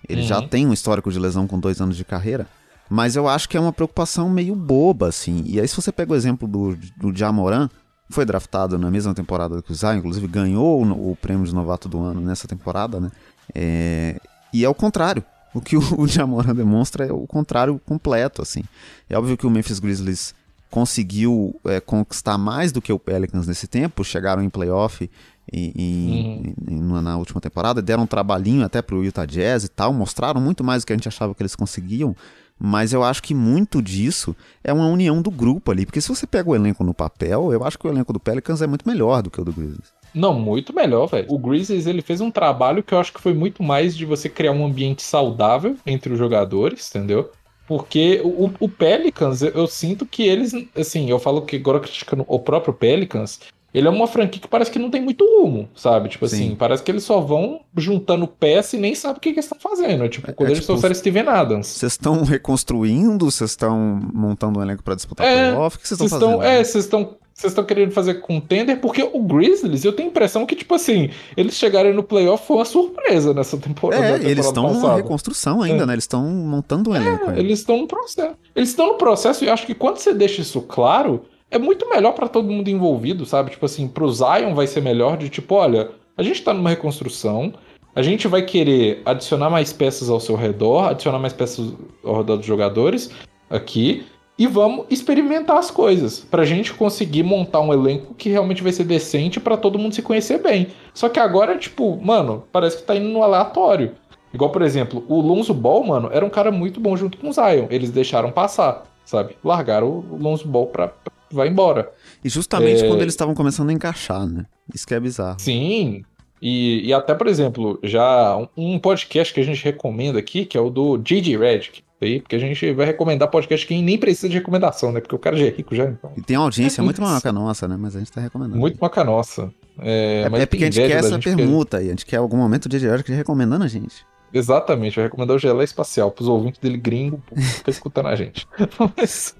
[0.08, 0.28] ele uhum.
[0.28, 2.48] já tem um histórico de lesão com dois anos de carreira.
[2.90, 5.44] Mas eu acho que é uma preocupação meio boba, assim.
[5.46, 7.70] E aí, se você pega o exemplo do, do Jamoran,
[8.10, 11.90] foi draftado na mesma temporada que o Zion, inclusive ganhou o, o, prêmio de novato
[11.90, 13.12] do ano nessa temporada, né?
[13.54, 14.20] É,
[14.54, 15.24] e é o contrário.
[15.54, 18.64] O que o, o Jamoran demonstra é o contrário completo, assim.
[19.10, 20.36] É óbvio que o Memphis Grizzlies
[20.70, 25.08] conseguiu é, conquistar mais do que o Pelicans nesse tempo, chegaram em playoff
[25.52, 26.98] em, em, uhum.
[26.98, 30.64] em, na última temporada, deram um trabalhinho até pro Utah Jazz e tal, mostraram muito
[30.64, 32.16] mais do que a gente achava que eles conseguiam,
[32.60, 35.86] mas eu acho que muito disso é uma união do grupo ali.
[35.86, 38.62] Porque se você pega o elenco no papel, eu acho que o elenco do Pelicans
[38.62, 39.92] é muito melhor do que o do Grizzlies.
[40.14, 41.26] Não, muito melhor, velho.
[41.30, 44.30] O Grizzlies ele fez um trabalho que eu acho que foi muito mais de você
[44.30, 47.32] criar um ambiente saudável entre os jogadores, entendeu?
[47.66, 52.26] Porque o, o Pelicans, eu, eu, sinto que eles, assim, eu falo que agora criticando
[52.28, 53.40] o próprio Pelicans,
[53.74, 56.10] ele é uma franquia que parece que não tem muito rumo, sabe?
[56.10, 56.36] Tipo Sim.
[56.36, 59.46] assim, parece que eles só vão juntando peça e nem sabem o que, que eles
[59.46, 60.08] estão fazendo.
[60.08, 61.68] Tipo, é, quando é, eles tipo, trouxeram Steven Adams.
[61.68, 63.30] Vocês estão reconstruindo?
[63.30, 65.78] Vocês estão montando um elenco para disputar é, playoff?
[65.78, 66.44] O que vocês estão fazendo?
[66.44, 70.46] É, vocês estão vocês estão querendo fazer contender, porque o Grizzlies, eu tenho a impressão
[70.46, 74.04] que, tipo assim, eles chegarem no playoff foi uma surpresa nessa temporada.
[74.04, 75.86] É, temporada eles estão numa reconstrução ainda, é.
[75.88, 75.94] né?
[75.94, 77.32] Eles estão montando um elenco.
[77.32, 78.36] É, eles estão no processo.
[78.56, 82.14] Eles estão no processo e acho que quando você deixa isso claro, é muito melhor
[82.14, 83.52] para todo mundo envolvido, sabe?
[83.52, 87.54] Tipo assim, pro Zion vai ser melhor de tipo, olha, a gente tá numa reconstrução,
[87.96, 92.38] a gente vai querer adicionar mais peças ao seu redor, adicionar mais peças ao redor
[92.38, 93.12] dos jogadores
[93.50, 94.04] aqui
[94.38, 98.84] e vamos experimentar as coisas pra gente conseguir montar um elenco que realmente vai ser
[98.84, 100.70] decente para todo mundo se conhecer bem.
[100.92, 103.92] Só que agora, tipo, mano, parece que tá indo no aleatório.
[104.34, 107.32] Igual, por exemplo, o Lonzo Ball, mano, era um cara muito bom junto com o
[107.34, 107.68] Zion.
[107.70, 109.38] Eles deixaram passar, sabe?
[109.44, 111.92] Largaram o Lonzo Ball pra, pra vai embora.
[112.24, 112.88] E justamente é...
[112.88, 114.46] quando eles estavam começando a encaixar, né?
[114.74, 115.40] Isso que é bizarro.
[115.40, 116.04] Sim.
[116.42, 120.62] E, e até, por exemplo, já um podcast que a gente recomenda aqui, que é
[120.62, 121.38] o do J.J.
[121.38, 125.00] Redick aí, porque a gente vai recomendar podcast que nem precisa de recomendação, né?
[125.00, 125.86] Porque o cara já é rico já.
[125.86, 126.12] Então...
[126.18, 127.78] E tem audiência é muito maior que a nossa, né?
[127.80, 128.60] Mas a gente tá recomendando.
[128.60, 129.54] Muito maior que a nossa.
[129.80, 132.70] É, é, é porque a gente quer essa permuta aí, a gente quer algum momento
[132.70, 134.06] de George recomendando a gente.
[134.34, 137.22] Exatamente, vai recomendar o Gelé Espacial pros ouvintes dele gringo,
[137.64, 138.48] que escutando a gente.
[138.98, 139.36] mas,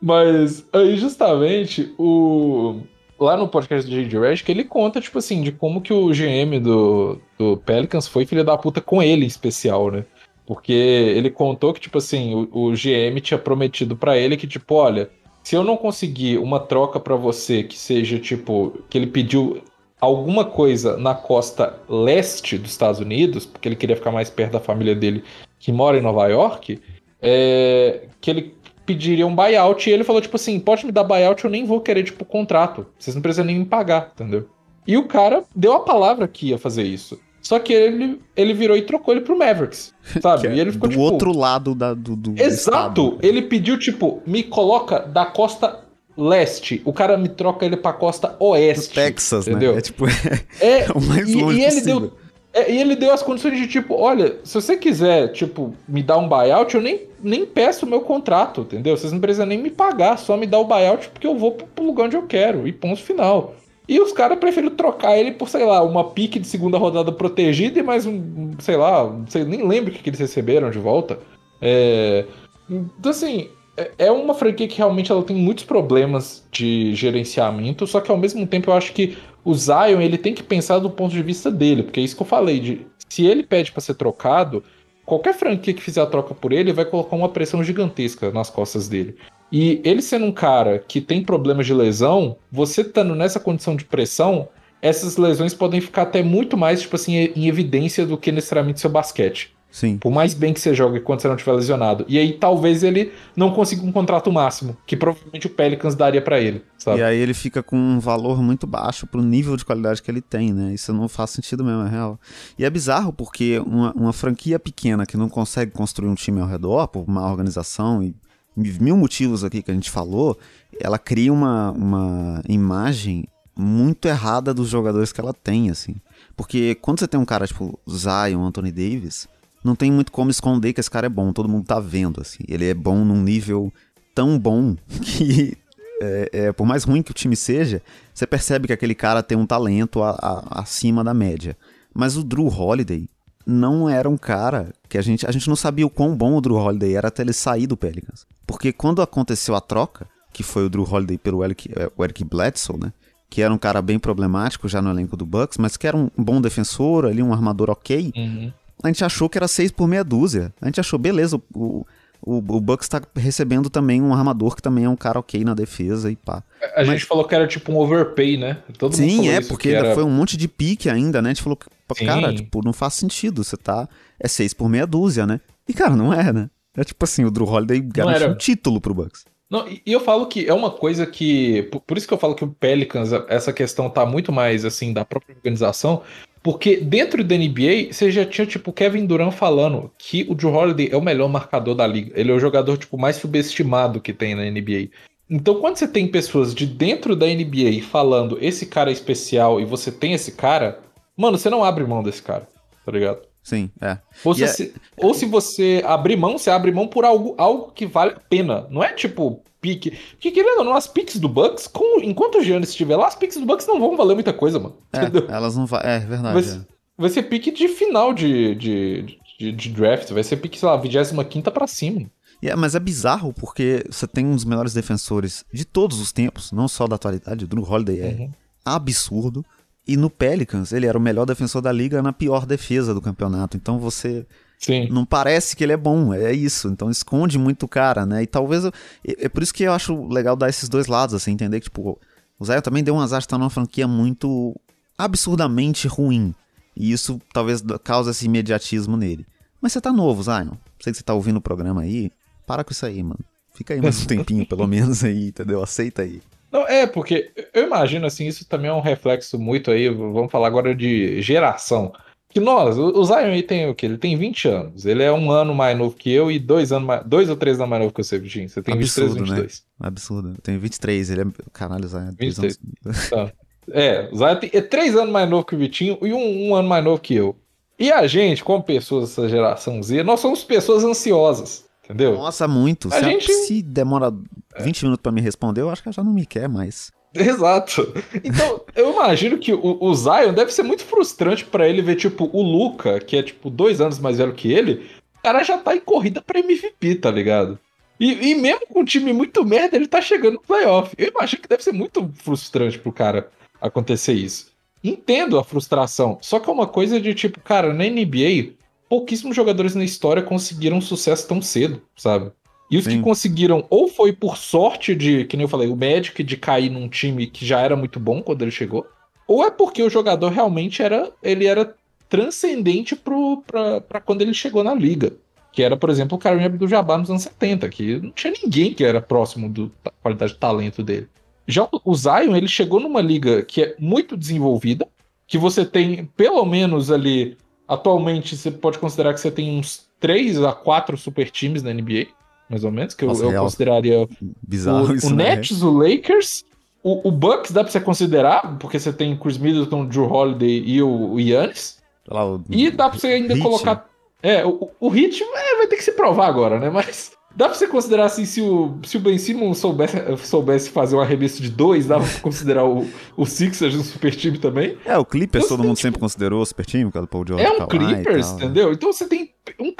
[0.00, 2.80] mas aí justamente o
[3.18, 4.20] lá no podcast do J.J.
[4.20, 8.44] Redick, ele conta, tipo assim, de como que o GM do, do Pelicans foi filho
[8.44, 10.04] da puta com ele em especial, né?
[10.46, 14.74] Porque ele contou que, tipo assim, o, o GM tinha prometido para ele que, tipo,
[14.74, 15.10] olha,
[15.42, 19.62] se eu não conseguir uma troca para você que seja, tipo, que ele pediu
[20.00, 24.60] alguma coisa na costa leste dos Estados Unidos, porque ele queria ficar mais perto da
[24.60, 25.24] família dele
[25.58, 26.80] que mora em Nova York,
[27.20, 28.54] é, que ele
[28.86, 31.80] pediria um buyout e ele falou, tipo assim, pode me dar buyout, eu nem vou
[31.80, 32.86] querer, tipo, contrato.
[32.98, 34.48] Vocês não precisam nem me pagar, entendeu?
[34.86, 37.18] E o cara deu a palavra que ia fazer isso.
[37.42, 40.48] Só que ele, ele virou e trocou ele pro Mavericks, sabe?
[40.48, 42.50] É e ele ficou do tipo, outro lado da, do, do Exato!
[42.50, 43.18] estado.
[43.22, 45.80] Ele pediu, tipo, me coloca da costa
[46.16, 46.80] leste.
[46.84, 48.88] O cara me troca ele pra costa oeste.
[48.88, 49.72] Do Texas, entendeu?
[49.72, 49.78] né?
[49.78, 50.06] É tipo,
[50.60, 52.00] é, é o mais e, longe e ele possível.
[52.00, 52.12] deu
[52.56, 56.16] é, e ele deu as condições de tipo, olha, se você quiser, tipo, me dar
[56.16, 58.96] um buyout, eu nem, nem peço o meu contrato, entendeu?
[58.96, 61.66] Vocês não precisam nem me pagar, só me dá o buyout porque eu vou pro,
[61.66, 62.66] pro lugar onde eu quero.
[62.66, 63.54] E ponto final.
[63.86, 67.78] E os caras preferiram trocar ele por, sei lá, uma pique de segunda rodada protegida
[67.78, 71.18] e mais um, sei lá, sei, nem lembro o que, que eles receberam de volta.
[71.60, 72.24] É...
[72.70, 78.00] Então, assim, é, é uma franquia que realmente ela tem muitos problemas de gerenciamento, só
[78.00, 81.12] que ao mesmo tempo eu acho que o Zion ele tem que pensar do ponto
[81.12, 83.94] de vista dele, porque é isso que eu falei, de se ele pede para ser
[83.94, 84.64] trocado,
[85.04, 88.88] qualquer franquia que fizer a troca por ele vai colocar uma pressão gigantesca nas costas
[88.88, 89.16] dele.
[89.52, 93.84] E ele sendo um cara que tem problemas de lesão, você estando nessa condição de
[93.84, 94.48] pressão,
[94.82, 98.90] essas lesões podem ficar até muito mais, tipo assim, em evidência do que necessariamente seu
[98.90, 99.55] basquete.
[99.76, 99.98] Sim.
[99.98, 102.06] Por mais bem que você jogue quando você não estiver lesionado.
[102.08, 106.40] E aí talvez ele não consiga um contrato máximo, que provavelmente o Pelicans daria para
[106.40, 107.00] ele, sabe?
[107.00, 110.22] E aí ele fica com um valor muito baixo pro nível de qualidade que ele
[110.22, 110.72] tem, né?
[110.72, 112.18] Isso não faz sentido mesmo, é real.
[112.58, 116.48] E é bizarro porque uma, uma franquia pequena que não consegue construir um time ao
[116.48, 118.16] redor, por má organização e
[118.56, 120.38] mil motivos aqui que a gente falou,
[120.80, 125.96] ela cria uma, uma imagem muito errada dos jogadores que ela tem, assim.
[126.34, 129.28] Porque quando você tem um cara tipo Zion, Anthony Davis,
[129.66, 132.44] não tem muito como esconder que esse cara é bom, todo mundo tá vendo, assim.
[132.48, 133.72] Ele é bom num nível
[134.14, 135.58] tão bom que,
[136.00, 137.82] é, é, por mais ruim que o time seja,
[138.14, 141.56] você percebe que aquele cara tem um talento a, a, acima da média.
[141.94, 143.08] Mas o Drew Holiday
[143.46, 146.40] não era um cara que a gente, a gente não sabia o quão bom o
[146.40, 148.26] Drew Holiday era até ele sair do Pelicans.
[148.46, 152.24] Porque quando aconteceu a troca, que foi o Drew Holiday pelo Eric, é, o Eric
[152.24, 152.92] Bledsoe, né?
[153.28, 156.10] Que era um cara bem problemático já no elenco do Bucks, mas que era um
[156.16, 158.12] bom defensor, ali um armador ok.
[158.14, 158.52] Uhum.
[158.82, 160.52] A gente achou que era seis por meia dúzia.
[160.60, 161.86] A gente achou, beleza, o,
[162.20, 165.54] o, o Bucks tá recebendo também um armador que também é um cara ok na
[165.54, 166.42] defesa e pá.
[166.74, 166.88] A Mas...
[166.88, 168.58] gente falou que era tipo um overpay, né?
[168.78, 169.94] Todo Sim, é, porque era...
[169.94, 171.30] foi um monte de pique ainda, né?
[171.30, 173.42] A gente falou que, cara, tipo, não faz sentido.
[173.42, 173.88] Você tá.
[174.18, 175.40] É seis por meia dúzia, né?
[175.68, 176.50] E, cara, não é, né?
[176.76, 179.24] É tipo assim, o Drew Holiday garantiu um título pro Bucks.
[179.48, 181.70] Não, e eu falo que é uma coisa que.
[181.86, 185.04] Por isso que eu falo que o Pelicans, essa questão tá muito mais assim da
[185.04, 186.02] própria organização.
[186.46, 190.90] Porque dentro da NBA, você já tinha, tipo, Kevin Durant falando que o Drew Holiday
[190.92, 192.12] é o melhor marcador da liga.
[192.14, 194.90] Ele é o jogador, tipo, mais subestimado que tem na NBA.
[195.28, 199.64] Então, quando você tem pessoas de dentro da NBA falando esse cara é especial e
[199.64, 200.78] você tem esse cara,
[201.16, 202.46] mano, você não abre mão desse cara,
[202.84, 203.22] tá ligado?
[203.42, 203.98] Sim, é.
[204.24, 205.04] Ou, se, é...
[205.04, 208.68] ou se você abrir mão, você abre mão por algo, algo que vale a pena.
[208.70, 209.98] Não é tipo pique.
[210.12, 213.16] Porque querendo ou não, as picks do Bucks, com, enquanto o Giannis estiver lá, as
[213.16, 214.76] picks do Bucks não vão valer muita coisa, mano.
[214.92, 215.26] É, entendeu?
[215.28, 215.80] elas não vão.
[215.80, 216.40] É, verdade.
[216.40, 216.60] Vai, é.
[216.96, 220.12] vai, ser pique de final de, de, de, de, draft.
[220.12, 222.08] Vai ser pique, sei lá, 25 pra cima.
[222.40, 226.52] É, mas é bizarro porque você tem um dos melhores defensores de todos os tempos,
[226.52, 227.44] não só da atualidade.
[227.44, 228.30] O Drew Holiday é uhum.
[228.64, 229.44] absurdo.
[229.88, 233.56] E no Pelicans, ele era o melhor defensor da liga na pior defesa do campeonato.
[233.56, 234.26] Então você.
[234.58, 234.88] Sim.
[234.88, 236.68] Não parece que ele é bom, é isso.
[236.68, 238.22] Então esconde muito o cara, né?
[238.22, 238.64] E talvez.
[238.64, 238.72] Eu,
[239.04, 241.98] é por isso que eu acho legal dar esses dois lados, assim, entender que, tipo,
[242.38, 244.58] o Zion também deu um azar de estar numa franquia muito
[244.96, 246.34] absurdamente ruim.
[246.76, 249.26] E isso talvez cause esse imediatismo nele.
[249.60, 250.52] Mas você tá novo, Zion.
[250.80, 252.10] Sei que você tá ouvindo o programa aí.
[252.46, 253.20] Para com isso aí, mano.
[253.54, 255.62] Fica aí mais um tempinho, pelo menos aí, entendeu?
[255.62, 256.20] Aceita aí.
[256.52, 260.46] Não, é, porque eu imagino assim, isso também é um reflexo muito aí, vamos falar
[260.46, 261.92] agora de geração.
[262.36, 263.86] Que nós, o Zion aí tem o quê?
[263.86, 264.84] Ele tem 20 anos.
[264.84, 267.56] Ele é um ano mais novo que eu e dois anos mais, dois ou três
[267.56, 268.46] anos mais novo que você, Vitinho.
[268.46, 269.64] Você tem Absurdo, 23 22.
[269.80, 269.86] Né?
[269.88, 270.28] Absurdo.
[270.36, 271.24] Eu tenho 23, ele é.
[271.50, 272.10] Caralho, Zion.
[272.18, 272.58] 23.
[272.84, 273.08] Anos...
[273.08, 273.32] Tá.
[273.70, 276.54] É, o Zion tem, é três anos mais novo que o Vitinho e um, um
[276.54, 277.34] ano mais novo que eu.
[277.78, 281.64] E a gente, como pessoas dessa geração Z, nós somos pessoas ansiosas.
[281.86, 282.16] Entendeu?
[282.16, 282.88] Nossa, muito.
[282.88, 283.32] A se, gente...
[283.32, 284.12] se demora
[284.60, 286.92] 20 minutos para me responder, eu acho que ela já não me quer mais.
[287.24, 287.92] Exato.
[288.22, 292.28] Então, eu imagino que o, o Zion deve ser muito frustrante para ele ver, tipo,
[292.32, 294.86] o Luca, que é, tipo, dois anos mais velho que ele,
[295.18, 297.58] o cara já tá em corrida pra MVP, tá ligado?
[297.98, 300.94] E, e mesmo com um time muito merda, ele tá chegando no playoff.
[300.98, 304.52] Eu imagino que deve ser muito frustrante pro cara acontecer isso.
[304.84, 308.52] Entendo a frustração, só que é uma coisa de, tipo, cara, na NBA,
[308.88, 312.30] pouquíssimos jogadores na história conseguiram sucesso tão cedo, sabe?
[312.70, 312.96] E os Sim.
[312.96, 316.70] que conseguiram, ou foi por sorte de, que nem eu falei, o Magic de cair
[316.70, 318.86] num time que já era muito bom quando ele chegou,
[319.26, 321.74] ou é porque o jogador realmente era, ele era
[322.08, 325.12] transcendente para quando ele chegou na liga.
[325.52, 328.84] Que era, por exemplo, o Kareem Abdul-Jabbar nos anos 70, que não tinha ninguém que
[328.84, 331.08] era próximo da qualidade de talento dele.
[331.46, 334.86] Já o Zion, ele chegou numa liga que é muito desenvolvida,
[335.26, 337.36] que você tem pelo menos ali
[337.68, 342.06] Atualmente, você pode considerar que você tem uns 3 a 4 super times na NBA,
[342.48, 344.08] mais ou menos, que Nossa, eu, eu consideraria
[344.42, 345.36] Bizarro o, o né?
[345.36, 346.44] Nets, o Lakers,
[346.82, 350.82] o, o, Bucks dá pra você considerar, porque você tem Chris Middleton, Drew Holiday e
[350.82, 351.78] o, o Yannis.
[352.08, 353.42] Lá, o, e dá pra você ainda Hit.
[353.42, 353.88] colocar...
[354.22, 356.70] É, o, o Hit é, vai ter que se provar agora, né?
[356.70, 360.96] Mas Dá pra você considerar assim, se o, se o Ben Simmons soubesse, soubesse fazer
[360.96, 364.78] um arremesso de dois, dá pra considerar o, o Sixers um super time também?
[364.86, 367.26] É, o Clippers então, todo mundo tipo, sempre considerou super time, por causa do Paul
[367.28, 367.44] George.
[367.44, 368.72] É um Clippers, entendeu?
[368.72, 369.70] Então você tem um,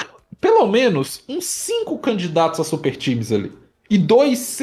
[0.41, 3.53] pelo menos uns cinco candidatos a super times ali.
[3.89, 4.59] E dois,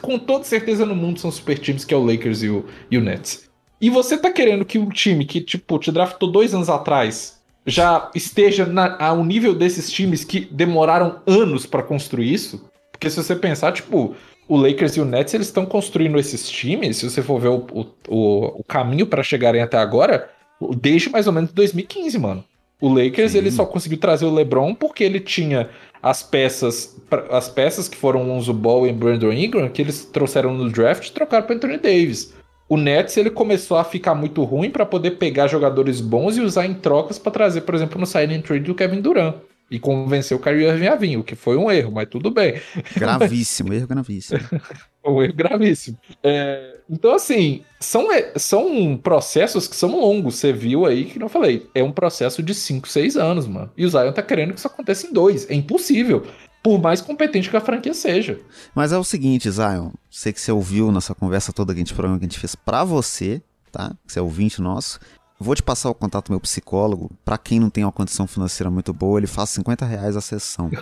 [0.00, 2.98] com toda certeza no mundo, são super times, que é o Lakers e o, e
[2.98, 3.48] o Nets.
[3.80, 7.36] E você tá querendo que um time que, tipo, te draftou dois anos atrás
[7.66, 12.70] já esteja na, ao nível desses times que demoraram anos para construir isso.
[12.92, 14.14] Porque se você pensar, tipo,
[14.48, 17.66] o Lakers e o Nets, eles estão construindo esses times, se você for ver o,
[18.08, 20.30] o, o caminho para chegarem até agora,
[20.78, 22.44] desde mais ou menos 2015, mano.
[22.80, 23.38] O Lakers, Sim.
[23.38, 25.70] ele só conseguiu trazer o LeBron porque ele tinha
[26.02, 26.96] as peças,
[27.30, 31.12] as peças que foram Lonzo Ball e Brandon Ingram, que eles trouxeram no draft e
[31.12, 32.36] trocaram para Anthony Davis
[32.68, 36.66] o Nets ele começou a ficar muito ruim para poder pegar jogadores bons e usar
[36.66, 39.36] em trocas para trazer, por exemplo, no signing trade do Kevin Durant
[39.70, 42.60] e convencer o Kyrie Irving a vir, o que foi um erro, mas tudo bem.
[42.96, 44.40] Gravíssimo, erro gravíssimo.
[45.04, 45.98] um erro gravíssimo.
[46.22, 50.36] É, então, assim, são, são processos que são longos.
[50.36, 51.68] Você viu aí que não falei.
[51.74, 53.70] É um processo de 5, 6 anos, mano.
[53.76, 55.50] E o Zion tá querendo que isso aconteça em dois.
[55.50, 56.24] É impossível
[56.62, 58.40] por mais competente que a franquia seja.
[58.74, 61.94] Mas é o seguinte, Zion, sei que você ouviu nossa conversa toda que a gente,
[61.94, 63.94] programa que a gente fez pra você, tá?
[64.06, 64.98] Você é ouvinte nosso.
[65.38, 67.10] Vou te passar o contato do meu psicólogo.
[67.24, 70.70] Para quem não tem uma condição financeira muito boa, ele faz 50 reais a sessão.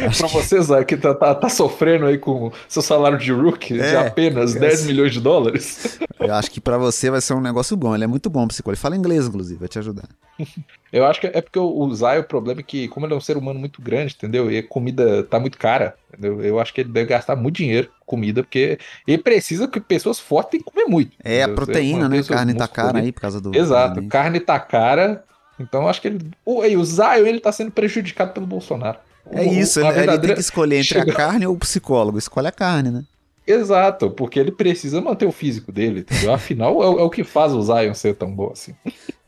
[0.00, 0.34] pra que...
[0.34, 3.96] você, Zé, que tá, tá, tá, sofrendo aí com seu salário de rookie é, de
[3.96, 5.98] apenas 10 milhões de dólares.
[6.18, 7.94] Eu acho que para você vai ser um negócio bom.
[7.94, 8.76] Ele é muito bom psicólogo.
[8.76, 10.08] Ele fala inglês, inclusive, vai te ajudar.
[10.92, 13.20] Eu acho que é porque o Zay, o problema é que, como ele é um
[13.20, 14.50] ser humano muito grande, entendeu?
[14.50, 16.42] E a comida tá muito cara, entendeu?
[16.42, 20.20] Eu acho que ele deve gastar muito dinheiro com comida, porque ele precisa que pessoas
[20.20, 21.16] fortes tenham que comer muito.
[21.24, 21.52] É, entendeu?
[21.52, 22.22] a proteína, né?
[22.22, 23.56] Carne tá cara aí por causa do.
[23.56, 25.24] Exato, carne tá cara.
[25.58, 26.30] Então acho que ele.
[26.44, 28.98] O, o Zion, ele tá sendo prejudicado pelo Bolsonaro.
[29.30, 30.12] É isso, ele, verdadeira...
[30.12, 31.12] ele tem que escolher entre Chega...
[31.12, 32.18] a carne ou o psicólogo.
[32.18, 33.04] Escolhe a carne, né?
[33.46, 36.32] Exato, porque ele precisa manter o físico dele, entendeu?
[36.32, 38.72] Afinal, é, é, o que faz o Zion ser tão bom assim.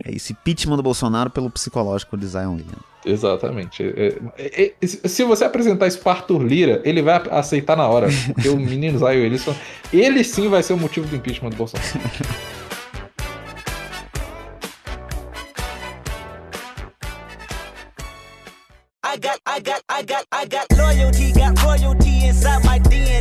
[0.03, 2.79] É esse pitchman do Bolsonaro pelo psicológico de Zion William.
[3.05, 3.83] Exatamente.
[3.83, 8.09] É, é, é, se você apresentar isso para Arthur Lira, ele vai aceitar na hora.
[8.33, 9.55] Porque o menino Zion Wilson,
[9.93, 11.89] ele sim vai ser o motivo do impeachment do Bolsonaro.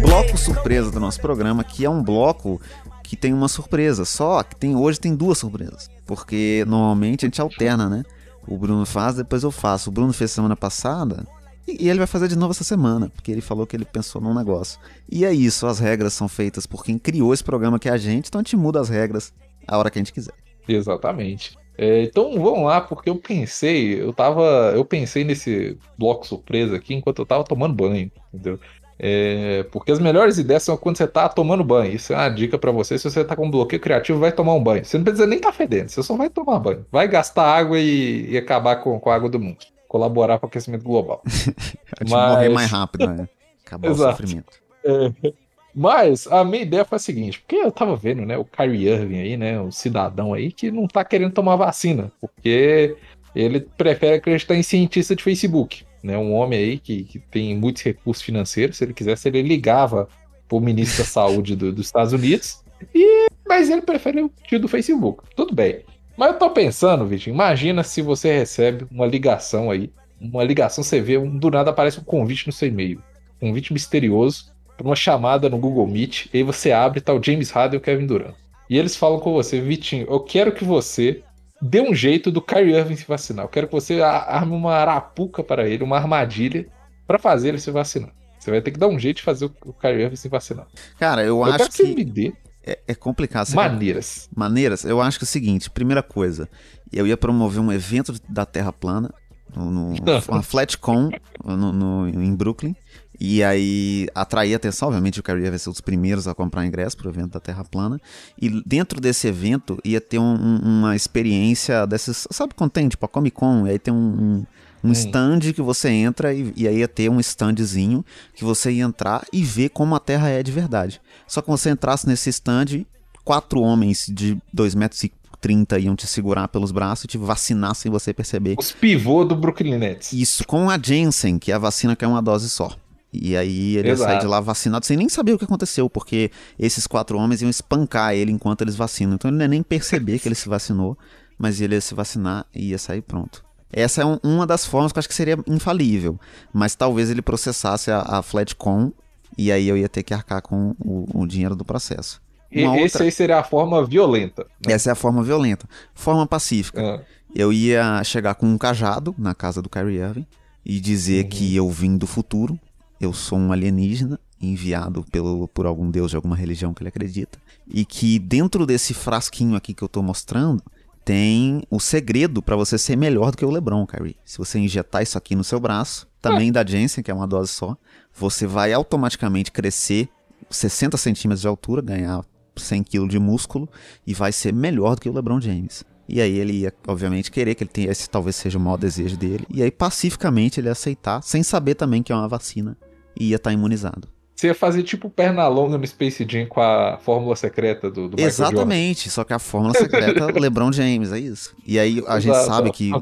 [0.01, 2.59] Bloco surpresa do nosso programa, que é um bloco
[3.03, 4.03] que tem uma surpresa.
[4.03, 5.91] Só que tem hoje tem duas surpresas.
[6.07, 8.03] Porque normalmente a gente alterna, né?
[8.47, 9.91] O Bruno faz, depois eu faço.
[9.91, 11.23] O Bruno fez semana passada
[11.67, 14.33] E ele vai fazer de novo essa semana, porque ele falou que ele pensou num
[14.33, 14.79] negócio.
[15.07, 17.97] E é isso, as regras são feitas por quem criou esse programa que é a
[17.97, 19.31] gente, então a gente muda as regras
[19.67, 20.33] a hora que a gente quiser.
[20.67, 21.55] Exatamente.
[21.77, 24.71] É, então vamos lá, porque eu pensei, eu tava.
[24.75, 28.59] Eu pensei nesse bloco surpresa aqui enquanto eu tava tomando banho, entendeu?
[28.99, 31.93] É, porque as melhores ideias são quando você tá tomando banho.
[31.93, 32.97] Isso é uma dica para você.
[32.97, 34.85] Se você tá com bloqueio criativo, vai tomar um banho.
[34.85, 36.85] Você não precisa nem estar tá fedendo, você só vai tomar banho.
[36.91, 39.57] Vai gastar água e, e acabar com, com a água do mundo.
[39.87, 41.21] Colaborar com o aquecimento global.
[41.99, 42.09] Mas...
[42.09, 43.27] morrer mais rápido, né?
[43.65, 44.61] Acabar o sofrimento.
[44.85, 45.33] É,
[45.75, 49.19] mas a minha ideia foi a seguinte, porque eu tava vendo, né, o Kyrie Irving
[49.19, 52.95] aí, né, o cidadão aí que não tá querendo tomar vacina, porque
[53.35, 57.81] ele prefere acreditar em cientista de Facebook né, um homem aí que, que tem muitos
[57.81, 60.09] recursos financeiros, se ele quisesse, ele ligava
[60.49, 62.61] pro ministro da saúde do, dos Estados Unidos,
[62.93, 65.23] e, mas ele prefere o tio do Facebook.
[65.35, 65.85] Tudo bem.
[66.17, 71.01] Mas eu tô pensando, Vitinho, imagina se você recebe uma ligação aí, uma ligação, você
[71.01, 73.01] vê, um, do nada aparece um convite no seu e-mail,
[73.41, 77.31] um convite misterioso, para uma chamada no Google Meet, e aí você abre tal tá
[77.31, 78.35] James Harden e o Kevin Durant.
[78.69, 81.21] E eles falam com você, Vitinho, eu quero que você
[81.61, 83.45] dê um jeito do Kyrie Irving se vacinar.
[83.45, 86.65] Eu quero que você arme uma arapuca para ele, uma armadilha,
[87.05, 88.11] para fazer ele se vacinar.
[88.39, 90.67] Você vai ter que dar um jeito de fazer o Kyrie Irving se vacinar.
[90.99, 92.33] Cara, eu, eu acho que, que me dê
[92.65, 93.45] é, é complicado.
[93.45, 94.27] Você maneiras.
[94.29, 94.39] Quer...
[94.39, 94.85] Maneiras.
[94.85, 96.49] Eu acho que é o seguinte, primeira coisa,
[96.91, 99.13] eu ia promover um evento da Terra plana,
[99.55, 99.93] no, no
[100.29, 101.11] uma FlatCon
[101.43, 102.75] no, no, em Brooklyn,
[103.19, 106.97] e aí atrair atenção, obviamente o Kyrie ia ser um dos primeiros a comprar ingresso
[106.97, 107.99] para o evento da Terra Plana.
[108.41, 112.27] E dentro desse evento ia ter um, um, uma experiência dessas.
[112.31, 112.89] Sabe quando tem?
[112.89, 114.45] Tipo a Comic Con, e aí tem um,
[114.83, 118.03] um, stand que você entra e, e, aí ia ter um standzinho
[118.35, 120.99] que você ia entrar e ver como a Terra é de verdade.
[121.27, 122.85] Só que você entrasse nesse stand,
[123.23, 127.75] quatro homens de 2 metros e 30 iam te segurar pelos braços e te vacinar
[127.75, 128.55] sem você perceber.
[128.57, 130.13] Os pivôs do Brooklyn Nets.
[130.13, 132.71] Isso, com a Jensen, que é a vacina que é uma dose só.
[133.13, 134.09] E aí ele Exato.
[134.09, 137.41] ia sair de lá vacinado sem nem saber o que aconteceu, porque esses quatro homens
[137.41, 139.13] iam espancar ele enquanto eles vacinam.
[139.13, 140.97] Então ele não ia nem perceber que ele se vacinou,
[141.37, 143.45] mas ele ia se vacinar e ia sair pronto.
[143.71, 146.19] Essa é um, uma das formas que eu acho que seria infalível.
[146.51, 148.91] Mas talvez ele processasse a, a Flatcom
[149.37, 152.21] e aí eu ia ter que arcar com o, o dinheiro do processo.
[152.51, 153.03] Uma Esse outra...
[153.03, 154.45] aí seria a forma violenta.
[154.65, 154.73] Né?
[154.73, 155.67] Essa é a forma violenta.
[155.95, 156.81] Forma pacífica.
[156.81, 157.01] Ah.
[157.35, 160.27] Eu ia chegar com um cajado na casa do Kyrie Irving
[160.63, 161.29] e dizer uhum.
[161.29, 162.59] que eu vim do futuro
[162.99, 167.39] eu sou um alienígena enviado pelo, por algum deus de alguma religião que ele acredita,
[167.67, 170.61] e que dentro desse frasquinho aqui que eu estou mostrando
[171.05, 174.15] tem o segredo para você ser melhor do que o LeBron, Kyrie.
[174.23, 177.51] Se você injetar isso aqui no seu braço, também da Jensen, que é uma dose
[177.51, 177.77] só,
[178.13, 180.09] você vai automaticamente crescer
[180.49, 182.23] 60 centímetros de altura, ganhar
[182.55, 183.67] 100 kg de músculo
[184.05, 185.83] e vai ser melhor do que o LeBron James.
[186.13, 189.17] E aí ele ia, obviamente, querer que ele tenha esse talvez seja o maior desejo
[189.17, 189.47] dele.
[189.49, 192.77] E aí, pacificamente, ele ia aceitar, sem saber também que é uma vacina
[193.19, 194.07] e ia estar tá imunizado.
[194.35, 198.21] Você ia fazer tipo perna longa no Space Jam com a fórmula secreta do, do
[198.21, 201.55] Exatamente, só que a fórmula secreta LeBron James, é isso.
[201.65, 203.01] E aí a gente sabe que o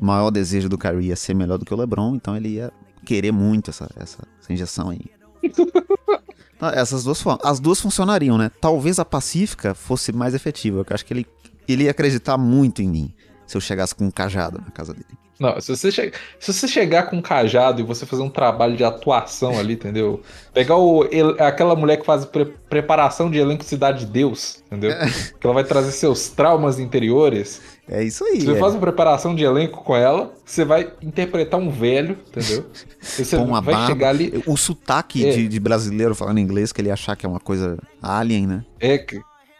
[0.00, 2.72] maior desejo do Kyrie ia ser melhor do que o LeBron, então ele ia
[3.04, 5.00] querer muito essa, essa, essa injeção aí.
[6.72, 8.50] Essas duas as duas funcionariam, né?
[8.62, 11.26] Talvez a pacífica fosse mais efetiva, porque eu acho que ele,
[11.72, 13.14] ele ia acreditar muito em mim
[13.46, 15.06] se eu chegasse com um cajado na casa dele.
[15.38, 16.12] Não, se você, che...
[16.40, 20.22] se você chegar com um cajado e você fazer um trabalho de atuação ali, entendeu?
[20.54, 21.06] Pegar o...
[21.38, 22.46] aquela mulher que faz pre...
[22.46, 24.92] preparação de elenco Cidade de Deus, entendeu?
[24.92, 25.06] É.
[25.38, 27.60] Que ela vai trazer seus traumas interiores.
[27.86, 28.40] É isso aí.
[28.40, 28.58] Se você é.
[28.58, 32.66] faz uma preparação de elenco com ela, você vai interpretar um velho, entendeu?
[33.00, 34.42] Você uma vai barba, chegar ali.
[34.46, 35.30] O sotaque é.
[35.30, 38.64] de, de, brasileiro falando inglês, que ele achar que é uma coisa alien, né?
[38.80, 38.98] É,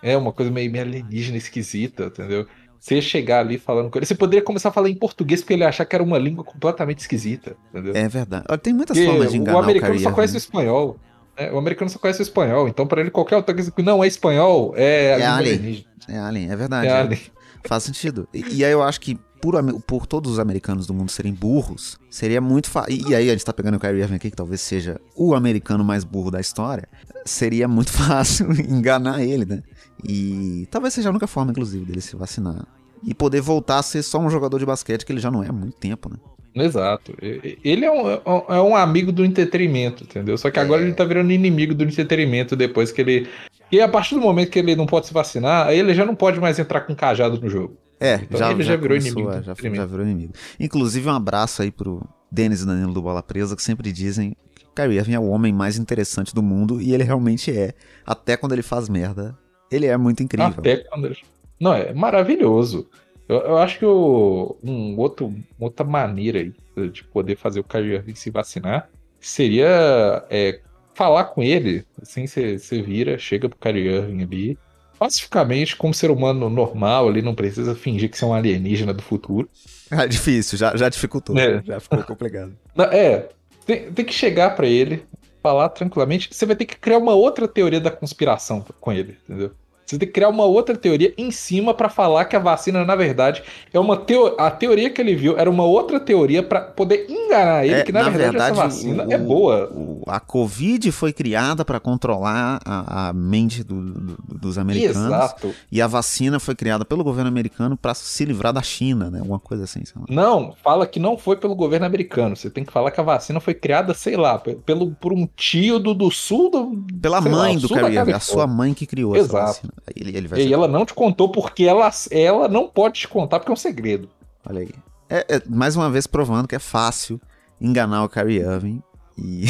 [0.03, 2.47] é uma coisa meio, meio alienígena esquisita, entendeu?
[2.78, 5.64] Você chegar ali falando com ele, você poderia começar a falar em português porque ele
[5.64, 7.97] achar que era uma língua completamente esquisita, entendeu?
[7.97, 8.44] É verdade.
[8.62, 10.38] Tem muitas porque formas de enganar o americano o só conhece né?
[10.38, 10.97] o espanhol.
[11.36, 14.03] É, o americano só conhece o espanhol, então para ele qualquer outra coisa que não
[14.03, 15.84] é espanhol é, é alien.
[16.09, 16.86] É alien, é verdade.
[16.86, 16.92] É é.
[16.92, 17.20] alien.
[17.66, 18.28] Faz sentido.
[18.32, 21.99] E, e, aí eu acho que por, por todos os americanos do mundo serem burros,
[22.09, 22.94] seria muito fácil.
[22.94, 25.34] E, e, aí a gente tá pegando o Kyrie Irving aqui, que talvez seja o
[25.34, 26.88] americano mais burro da história.
[27.24, 29.62] Seria muito fácil enganar ele, né?
[30.05, 32.66] E talvez seja a única forma, inclusive, dele se vacinar.
[33.05, 35.49] E poder voltar a ser só um jogador de basquete, que ele já não é
[35.49, 36.16] há muito tempo, né?
[36.55, 37.14] Exato.
[37.20, 38.09] Ele é um,
[38.49, 40.38] é um amigo do entretenimento, entendeu?
[40.38, 40.86] Só que agora é.
[40.86, 43.28] ele tá virando inimigo do entretenimento depois que ele.
[43.70, 46.14] E a partir do momento que ele não pode se vacinar, aí ele já não
[46.14, 47.76] pode mais entrar com cajado no jogo.
[48.01, 49.42] É, então já, ele já, já virou começou, inimigo.
[49.44, 50.32] Já, já, virou inimigo.
[50.59, 54.64] Inclusive, um abraço aí pro Denis e Danilo do Bola Presa, que sempre dizem que
[54.64, 57.74] o Kyrie Irving é o homem mais interessante do mundo, e ele realmente é.
[58.05, 59.36] Até quando ele faz merda,
[59.71, 60.55] ele é muito incrível.
[60.59, 61.17] Até quando ele...
[61.61, 62.89] Não, é maravilhoso.
[63.29, 66.53] Eu, eu acho que o, um outro, outra maneira aí
[66.91, 68.89] de poder fazer o Kyrie Irving se vacinar
[69.19, 70.61] seria é,
[70.95, 71.85] falar com ele.
[72.01, 74.59] Assim, você vira, chega pro Kyrie Irving ali,
[74.99, 79.03] pacificamente, como ser humano normal, ali não precisa fingir que você é um alienígena do
[79.03, 79.49] futuro.
[79.91, 81.37] É difícil, já, já dificultou.
[81.39, 81.62] É.
[81.64, 82.57] Já ficou complicado.
[82.93, 83.29] É,
[83.64, 85.03] tem, tem que chegar para ele,
[85.47, 86.28] falar tranquilamente.
[86.32, 89.53] Você vai ter que criar uma outra teoria da conspiração com ele, entendeu?
[89.87, 92.97] Você tem que criar uma outra teoria em cima para falar que a vacina, na
[92.97, 94.37] verdade, é uma teoria.
[94.37, 97.93] A teoria que ele viu era uma outra teoria para poder enganar ele, é, que
[97.93, 99.70] na, na verdade, verdade, essa vacina o, é boa.
[99.72, 105.07] O, a Covid foi criada para controlar a, a mente do, do, dos americanos.
[105.07, 105.55] Exato.
[105.70, 109.20] E a vacina foi criada pelo governo americano para se livrar da China, né?
[109.20, 109.84] Alguma coisa assim.
[110.09, 112.34] Não, fala que não foi pelo governo americano.
[112.34, 115.78] Você tem que falar que a vacina foi criada, sei lá, pelo, por um tio
[115.78, 116.84] do, do sul do.
[117.01, 119.37] Pela mãe lá, do Kyrie, a sua mãe que criou Exato.
[119.37, 119.72] essa vacina.
[119.95, 123.39] Ele, ele vai e ela não te contou porque ela, ela não pode te contar
[123.39, 124.09] porque é um segredo.
[124.49, 124.70] Olha aí.
[125.09, 127.20] É, é, mais uma vez provando que é fácil
[127.61, 128.83] enganar o Kyrie Irving.
[129.18, 129.47] E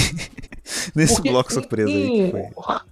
[0.94, 2.30] nesse porque, bloco surpresa aí.
[2.30, 2.42] Foi...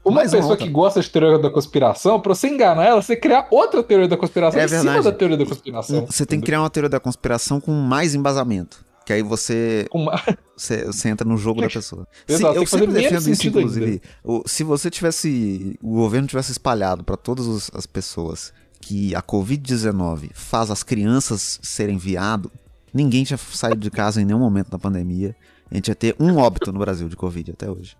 [0.04, 3.14] Uma mais pessoa uma que gosta de teoria da conspiração, pra você enganar ela, você
[3.14, 4.98] criar outra teoria da conspiração é em verdade.
[4.98, 6.06] cima da teoria da conspiração.
[6.06, 8.84] Você tem que criar uma teoria da conspiração com mais embasamento.
[9.04, 10.20] Que aí você, uma...
[10.56, 12.06] você, você, entra no jogo da pessoa.
[12.26, 14.00] Exato, eu sempre defendo isso, inclusive.
[14.22, 15.78] O, se você tivesse.
[15.82, 21.96] O governo tivesse espalhado para todas as pessoas que a Covid-19 faz as crianças serem
[21.96, 22.50] viado,
[22.92, 25.34] ninguém tinha saído de casa em nenhum momento da pandemia.
[25.70, 27.96] A gente ia ter um óbito no Brasil de Covid até hoje.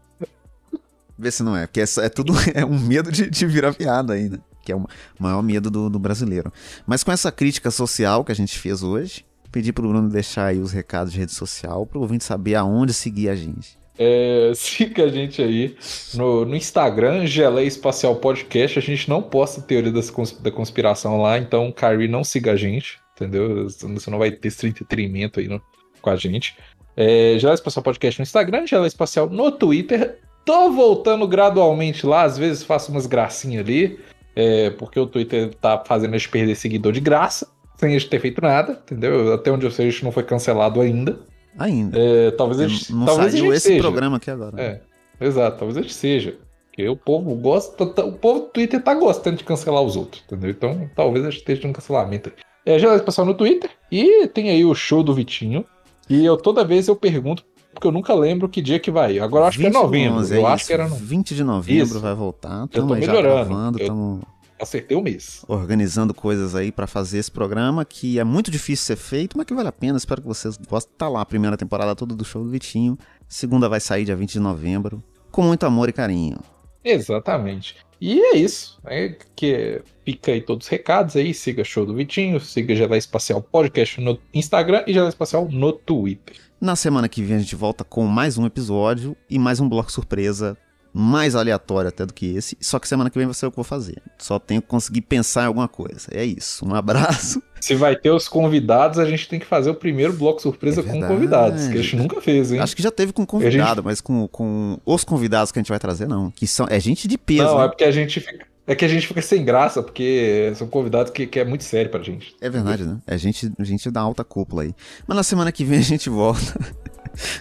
[1.18, 4.14] Vê se não é, porque é, é tudo é um medo de, de virar piada
[4.14, 4.86] ainda, que é o
[5.18, 6.52] maior medo do, do brasileiro.
[6.86, 9.24] Mas com essa crítica social que a gente fez hoje,
[9.55, 13.28] pedir pro Bruno deixar aí os recados de rede social pro ouvinte saber aonde seguir
[13.28, 13.78] a gente.
[13.96, 15.76] É, siga a gente aí
[16.14, 18.80] no, no Instagram, Geleia Espacial Podcast.
[18.80, 22.98] A gente não posta teoria das, da conspiração lá, então, Kyrie, não siga a gente,
[23.14, 23.68] entendeu?
[23.68, 25.62] Você não vai ter esse entretenimento aí no,
[26.02, 26.57] com a gente.
[26.96, 30.18] É, Geleia Espacial Podcast no Instagram, Geleia Espacial no Twitter.
[30.44, 34.00] Tô voltando gradualmente lá, às vezes faço umas gracinhas ali,
[34.34, 38.09] é, porque o Twitter tá fazendo a gente perder seguidor de graça sem a gente
[38.09, 39.33] ter feito nada, entendeu?
[39.33, 41.18] Até onde eu sei, a gente não foi cancelado ainda.
[41.59, 41.99] Ainda.
[41.99, 43.81] É, talvez a gente, não talvez saiu esse seja.
[43.81, 44.61] programa aqui agora.
[44.61, 44.81] É,
[45.20, 46.37] exato, talvez a gente seja.
[46.68, 50.51] Porque o povo gosta, o povo do Twitter tá gostando de cancelar os outros, entendeu?
[50.51, 52.33] Então talvez a gente esteja no cancelamento.
[52.66, 53.70] É, já pessoal no Twitter.
[53.93, 55.64] E tem aí o show do Vitinho.
[56.09, 59.18] E eu toda vez eu pergunto, porque eu nunca lembro que dia que vai.
[59.18, 60.18] Agora eu acho que é novembro.
[60.18, 60.66] 11, eu é acho isso.
[60.66, 60.97] que era no...
[60.97, 62.01] 20 de novembro isso.
[62.01, 62.66] vai voltar.
[62.68, 63.49] Tamo eu tô melhorando.
[63.49, 63.87] Gravando, eu...
[63.87, 64.20] tamo
[64.64, 65.44] acertei o mês.
[65.46, 69.54] Organizando coisas aí para fazer esse programa, que é muito difícil ser feito, mas que
[69.54, 69.96] vale a pena.
[69.96, 70.92] Espero que vocês gostem.
[70.98, 72.98] Tá lá a primeira temporada toda do show do Vitinho.
[73.28, 75.02] Segunda vai sair dia 20 de novembro.
[75.30, 76.38] Com muito amor e carinho.
[76.84, 77.76] Exatamente.
[78.00, 78.78] E é isso.
[78.84, 81.32] É que fica aí todos os recados aí.
[81.32, 86.36] Siga Show do Vitinho, siga Gelé Espacial Podcast no Instagram e Gelé Espacial no Twitter.
[86.60, 89.90] Na semana que vem a gente volta com mais um episódio e mais um bloco
[89.90, 90.56] surpresa
[90.97, 92.57] mais aleatório até do que esse.
[92.61, 94.01] Só que semana que vem vai ser o que eu vou fazer.
[94.16, 96.07] Só tenho que conseguir pensar em alguma coisa.
[96.12, 96.64] É isso.
[96.64, 97.42] Um abraço.
[97.61, 100.84] Se vai ter os convidados, a gente tem que fazer o primeiro bloco surpresa é
[100.84, 102.61] com convidados, que a gente nunca fez, hein?
[102.61, 103.84] Acho que já teve com convidado, gente...
[103.84, 106.30] mas com, com os convidados que a gente vai trazer, não.
[106.30, 107.45] Que são, é gente de peso.
[107.45, 107.64] Não, né?
[107.64, 108.47] é porque a gente fica.
[108.66, 111.90] É que a gente fica sem graça, porque são convidados que, que é muito sério
[111.90, 112.34] pra gente.
[112.40, 112.99] É verdade, né?
[113.07, 114.74] É gente, gente da alta cúpula aí.
[115.07, 116.59] Mas na semana que vem a gente volta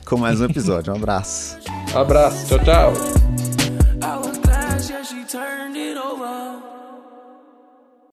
[0.05, 0.93] com mais um episódio.
[0.93, 1.57] Um abraço.
[1.93, 2.47] Um abraço.
[2.47, 4.42] Tchau, tchau.